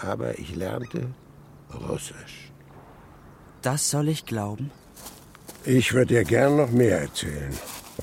[0.00, 1.08] aber ich lernte
[1.88, 2.52] Russisch.
[3.60, 4.70] Das soll ich glauben?
[5.64, 7.52] Ich würde dir gern noch mehr erzählen.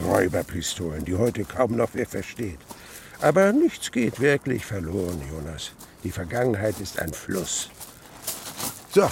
[0.04, 2.60] Räuberpistolen, die heute kaum noch wer versteht.
[3.22, 5.72] Aber nichts geht wirklich verloren, Jonas.
[6.04, 7.70] Die Vergangenheit ist ein Fluss.
[8.94, 9.06] So,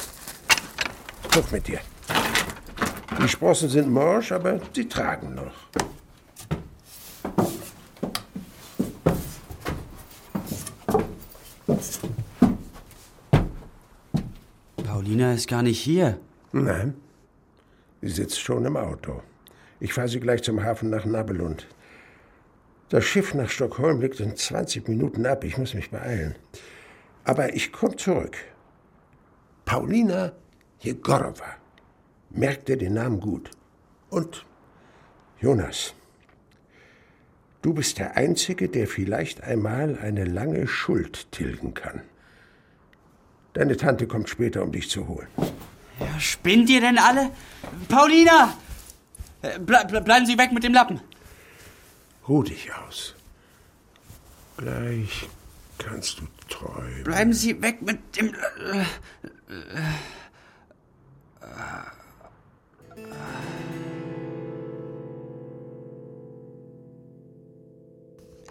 [1.36, 1.80] hoch mit dir.
[3.22, 5.54] Die Sprossen sind morsch, aber sie tragen noch.
[15.10, 16.20] Paulina ist gar nicht hier.
[16.52, 16.94] Nein,
[18.00, 19.24] sie sitzt schon im Auto.
[19.80, 21.66] Ich fahre sie gleich zum Hafen nach Nabelund.
[22.90, 25.44] Das Schiff nach Stockholm liegt in 20 Minuten ab.
[25.44, 26.36] Ich muss mich beeilen.
[27.24, 28.38] Aber ich komme zurück.
[29.66, 30.34] Paulina
[30.80, 31.56] Jegorowa.
[32.30, 33.50] Merkt ihr den Namen gut.
[34.12, 34.46] Und
[35.42, 35.96] Jonas.
[37.64, 42.04] Du bist der Einzige, der vielleicht einmal eine lange Schuld tilgen kann.
[43.60, 45.28] Deine Tante kommt später, um dich zu holen.
[46.00, 47.30] Ja, spinnt ihr denn alle?
[47.90, 48.54] Paulina!
[49.42, 51.02] Äh, ble ble bleiben Sie weg mit dem Lappen.
[52.26, 53.16] Ruh dich aus.
[54.56, 55.28] Gleich
[55.78, 57.04] kannst du träumen.
[57.04, 58.34] Bleiben Sie weg mit dem.
[58.34, 58.86] Äh,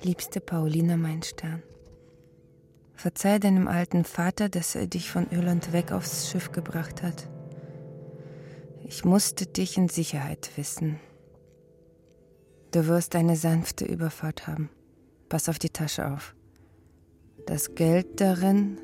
[0.03, 1.63] Liebste Paulina, mein Stern.
[2.99, 7.29] Verzeih deinem alten Vater, dass er dich von Irland weg aufs Schiff gebracht hat.
[8.89, 10.99] Ich musste dich in Sicherheit wissen.
[12.73, 14.69] Du wirst eine sanfte Überfahrt haben.
[15.29, 16.35] Pass auf die Tasche auf.
[17.47, 18.79] Das Geld darin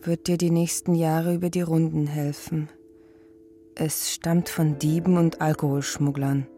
[0.00, 2.70] wird dir die nächsten Jahre über die Runden helfen.
[3.76, 6.48] Es stammt von Dieben und Alkoholschmugglern.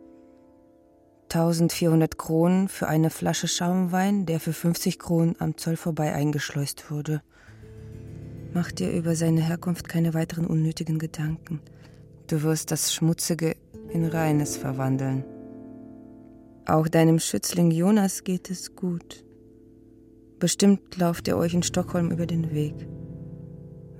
[1.34, 7.22] 1400 Kronen für eine Flasche Schaumwein, der für 50 Kronen am Zoll vorbei eingeschleust wurde.
[8.52, 11.60] Mach dir über seine Herkunft keine weiteren unnötigen Gedanken.
[12.28, 13.56] Du wirst das Schmutzige
[13.92, 15.24] in Reines verwandeln.
[16.66, 19.24] Auch deinem Schützling Jonas geht es gut.
[20.38, 22.86] Bestimmt lauft ihr euch in Stockholm über den Weg.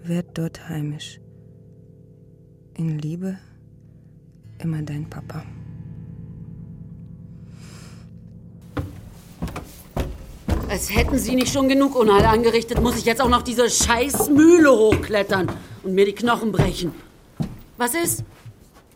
[0.05, 1.21] Werd dort heimisch.
[2.75, 3.39] In Liebe,
[4.59, 5.43] immer dein Papa.
[10.75, 14.29] Als hätten Sie nicht schon genug Unheil angerichtet, muss ich jetzt auch noch diese scheiß
[14.29, 15.49] Mühle hochklettern
[15.85, 16.93] und mir die Knochen brechen.
[17.77, 18.25] Was ist?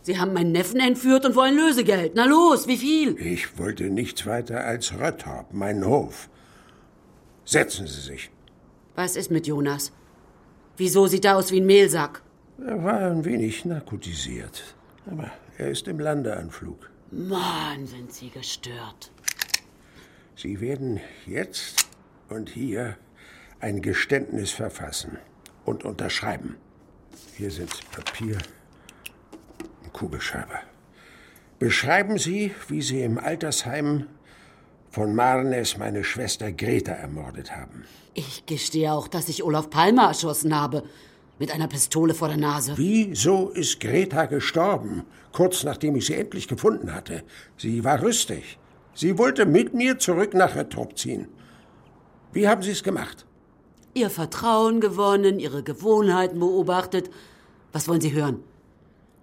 [0.03, 2.15] Sie haben meinen Neffen entführt und wollen Lösegeld.
[2.17, 3.17] Na los, wie viel?
[3.21, 6.29] Ich wollte nichts weiter als Röttorp, meinen Hof.
[7.45, 8.29] Setzen Sie sich.
[8.97, 9.93] Was ist mit Jonas?
[10.79, 12.23] Wieso sieht er aus wie ein Mehlsack?
[12.67, 14.75] Er war ein wenig narkotisiert.
[15.09, 16.91] Aber er ist im Landeanflug.
[17.13, 19.13] Mann, sind Sie gestört.
[20.41, 21.89] Sie werden jetzt
[22.29, 22.97] und hier
[23.59, 25.19] ein Geständnis verfassen
[25.65, 26.57] und unterschreiben.
[27.37, 28.39] Hier sind Papier
[29.83, 30.61] und Kugelschreiber.
[31.59, 34.07] Beschreiben Sie, wie Sie im Altersheim
[34.91, 37.83] von Marnes meine Schwester Greta ermordet haben.
[38.15, 40.85] Ich gestehe auch, dass ich Olaf Palmer erschossen habe.
[41.41, 42.75] Mit einer Pistole vor der Nase.
[42.77, 47.25] Wieso ist Greta gestorben, kurz nachdem ich sie endlich gefunden hatte?
[47.57, 48.57] Sie war rüstig.
[48.99, 51.29] Sie wollte mit mir zurück nach Retrop ziehen.
[52.33, 53.27] Wie haben Sie es gemacht?
[53.95, 57.09] Ihr Vertrauen gewonnen, Ihre Gewohnheiten beobachtet.
[57.73, 58.43] Was wollen Sie hören?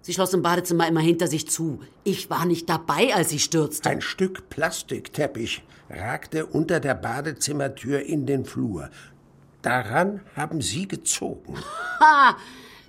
[0.00, 1.80] Sie schloss im Badezimmer immer hinter sich zu.
[2.04, 3.90] Ich war nicht dabei, als sie stürzte.
[3.90, 8.88] Ein Stück Plastikteppich ragte unter der Badezimmertür in den Flur.
[9.60, 11.58] Daran haben Sie gezogen.
[12.00, 12.36] Ha!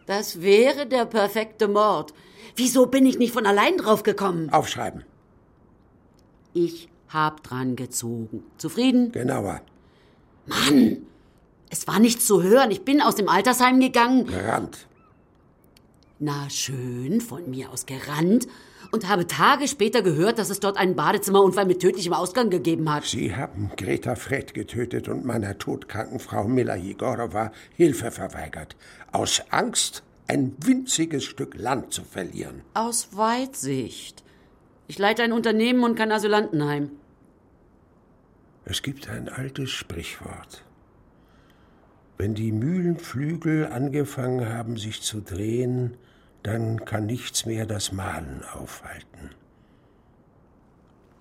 [0.06, 2.14] Das wäre der perfekte Mord.
[2.56, 4.50] Wieso bin ich nicht von allein drauf gekommen?
[4.52, 5.04] Aufschreiben.
[6.60, 8.44] Ich hab dran gezogen.
[8.58, 9.12] Zufrieden?
[9.12, 9.62] Genauer.
[10.48, 11.06] Mann!
[11.70, 12.72] Es war nichts zu hören.
[12.72, 14.26] Ich bin aus dem Altersheim gegangen.
[14.26, 14.88] Gerannt.
[16.18, 18.48] Na schön, von mir aus gerannt.
[18.92, 23.04] Und habe Tage später gehört, dass es dort einen Badezimmerunfall mit tödlichem Ausgang gegeben hat.
[23.04, 28.76] Sie haben Greta Fred getötet und meiner todkranken Frau Mila Jegorowa Hilfe verweigert.
[29.12, 32.64] Aus Angst, ein winziges Stück Land zu verlieren.
[32.74, 34.24] Aus Weitsicht.
[34.88, 36.92] Ich leite ein Unternehmen und kein Asylantenheim.
[38.64, 40.64] Es gibt ein altes Sprichwort.
[42.18, 45.98] Wenn die Mühlenflügel angefangen haben, sich zu drehen,
[46.42, 49.32] dann kann nichts mehr das Mahlen aufhalten.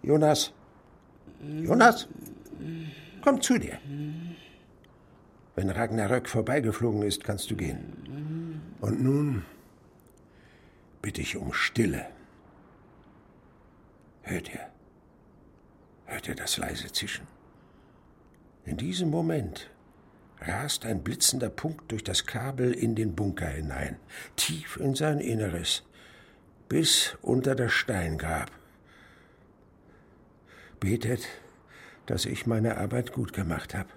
[0.02, 0.52] Jonas,
[1.42, 2.08] Jonas,
[3.22, 3.78] komm zu dir.
[5.56, 8.62] Wenn Ragnarök vorbeigeflogen ist, kannst du gehen.
[8.80, 9.44] Und nun
[11.02, 12.06] bitte ich um Stille.
[14.28, 14.66] Hört ihr?
[16.06, 17.28] Hört ihr das leise Zischen?
[18.64, 19.70] In diesem Moment
[20.40, 24.00] rast ein blitzender Punkt durch das Kabel in den Bunker hinein,
[24.34, 25.84] tief in sein Inneres,
[26.68, 28.50] bis unter das Steingrab.
[30.80, 31.28] Betet,
[32.06, 33.90] dass ich meine Arbeit gut gemacht habe.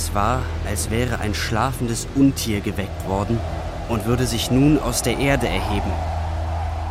[0.00, 3.36] Es war, als wäre ein schlafendes Untier geweckt worden
[3.88, 5.90] und würde sich nun aus der Erde erheben.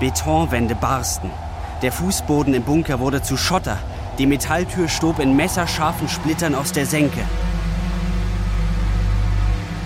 [0.01, 1.29] Betonwände barsten.
[1.81, 3.77] Der Fußboden im Bunker wurde zu Schotter.
[4.17, 7.21] Die Metalltür stob in messerscharfen Splittern aus der Senke.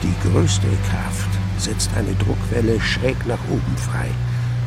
[0.01, 4.09] Die größte Kraft setzt eine Druckwelle schräg nach oben frei.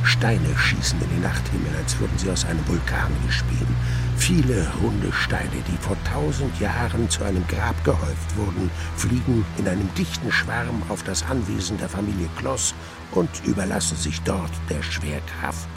[0.05, 3.77] Steine schießen in den Nachthimmel, als würden sie aus einem Vulkan gespielen.
[4.17, 9.93] Viele runde Steine, die vor tausend Jahren zu einem Grab gehäuft wurden, fliegen in einem
[9.95, 12.75] dichten Schwarm auf das Anwesen der Familie Kloss
[13.13, 15.69] und überlassen sich dort der Schwerkraft.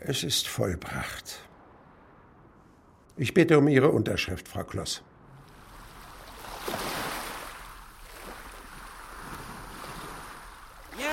[0.00, 1.40] Es ist vollbracht.
[3.16, 5.02] Ich bitte um Ihre Unterschrift, Frau Kloss.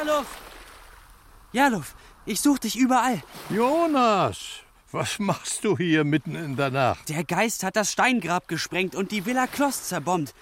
[0.08, 0.28] Jerluf!
[1.51, 1.95] Jerluf,
[2.26, 3.22] ich such dich überall.
[3.49, 4.38] Jonas,
[4.93, 7.10] was machst du hier mitten in der Nacht?
[7.10, 10.34] Der Geist hat das Steingrab gesprengt und die Villa Kloss zerbombt.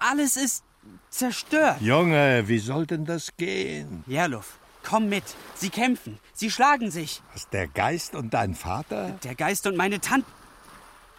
[0.00, 0.64] Alles ist
[1.10, 1.80] zerstört.
[1.80, 4.02] Junge, wie soll denn das gehen?
[4.08, 5.24] Jerluf, komm mit.
[5.54, 6.18] Sie kämpfen.
[6.32, 7.22] Sie schlagen sich.
[7.32, 9.16] Was, der Geist und dein Vater?
[9.22, 10.26] Der Geist und meine Tante.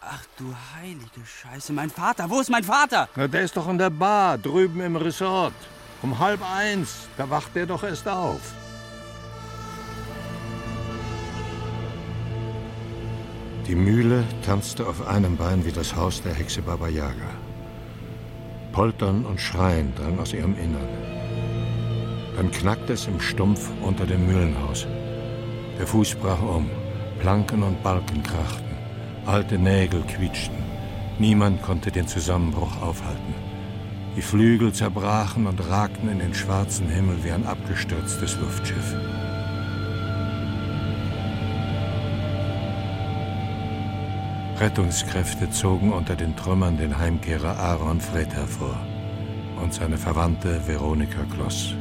[0.02, 2.30] Ach du heilige Scheiße, mein Vater.
[2.30, 3.08] Wo ist mein Vater?
[3.16, 5.54] Na, der ist doch in der Bar, drüben im Resort.
[6.06, 8.54] Um halb eins, da wacht der doch erst auf.
[13.66, 17.32] Die Mühle tanzte auf einem Bein wie das Haus der Hexe Baba Yaga.
[18.72, 20.88] Poltern und Schreien drang aus ihrem Innern.
[22.36, 24.86] Dann knackte es im Stumpf unter dem Mühlenhaus.
[25.80, 26.70] Der Fuß brach um,
[27.20, 28.78] Planken und Balken krachten,
[29.26, 30.64] alte Nägel quietschten.
[31.18, 33.55] Niemand konnte den Zusammenbruch aufhalten.
[34.16, 38.96] Die Flügel zerbrachen und ragten in den schwarzen Himmel wie ein abgestürztes Luftschiff.
[44.58, 48.80] Rettungskräfte zogen unter den Trümmern den Heimkehrer Aaron Fred hervor
[49.62, 51.76] und seine Verwandte Veronika Kloss.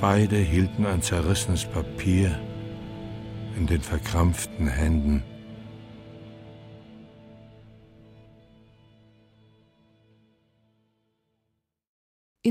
[0.00, 2.38] Beide hielten ein zerrissenes Papier
[3.56, 5.24] in den verkrampften Händen.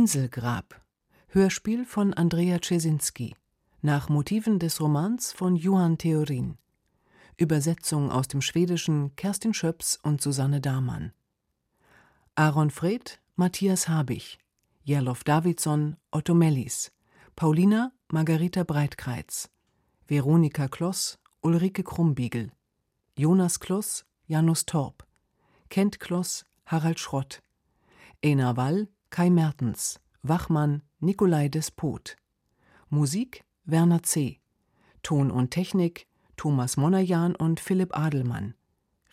[0.08, 0.82] Inselgrab.
[1.28, 3.36] Hörspiel von Andrea Czesinski.
[3.82, 6.58] Nach Motiven des Romans von Johann Theorin.
[7.36, 11.12] Übersetzung aus dem Schwedischen Kerstin Schöps und Susanne Dahmann.
[12.36, 14.40] Aaron Fred, Matthias Habich.
[14.86, 16.94] Jerlof Davidson, Otto Mellis.
[17.36, 19.50] Paulina, Margarita Breitkreitz.
[20.08, 22.52] Veronika Kloss, Ulrike Krumbiegel.
[23.18, 25.06] Jonas Kloss, Janus Torp.
[25.68, 27.42] Kent Kloss, Harald Schrott.
[28.24, 30.00] Ena Wall, Kai Mertens.
[30.24, 32.16] Wachmann, Nikolai Despot.
[32.90, 34.40] Musik, Werner C.
[35.04, 38.56] Ton und Technik, Thomas Monajan und Philipp Adelmann.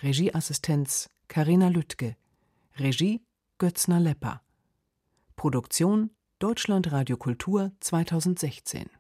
[0.03, 2.17] Regieassistenz, Karina Lüttke.
[2.79, 3.23] Regie,
[3.59, 4.43] Götzner Lepper.
[5.37, 8.91] Produktion, Deutschlandradio Kultur 2016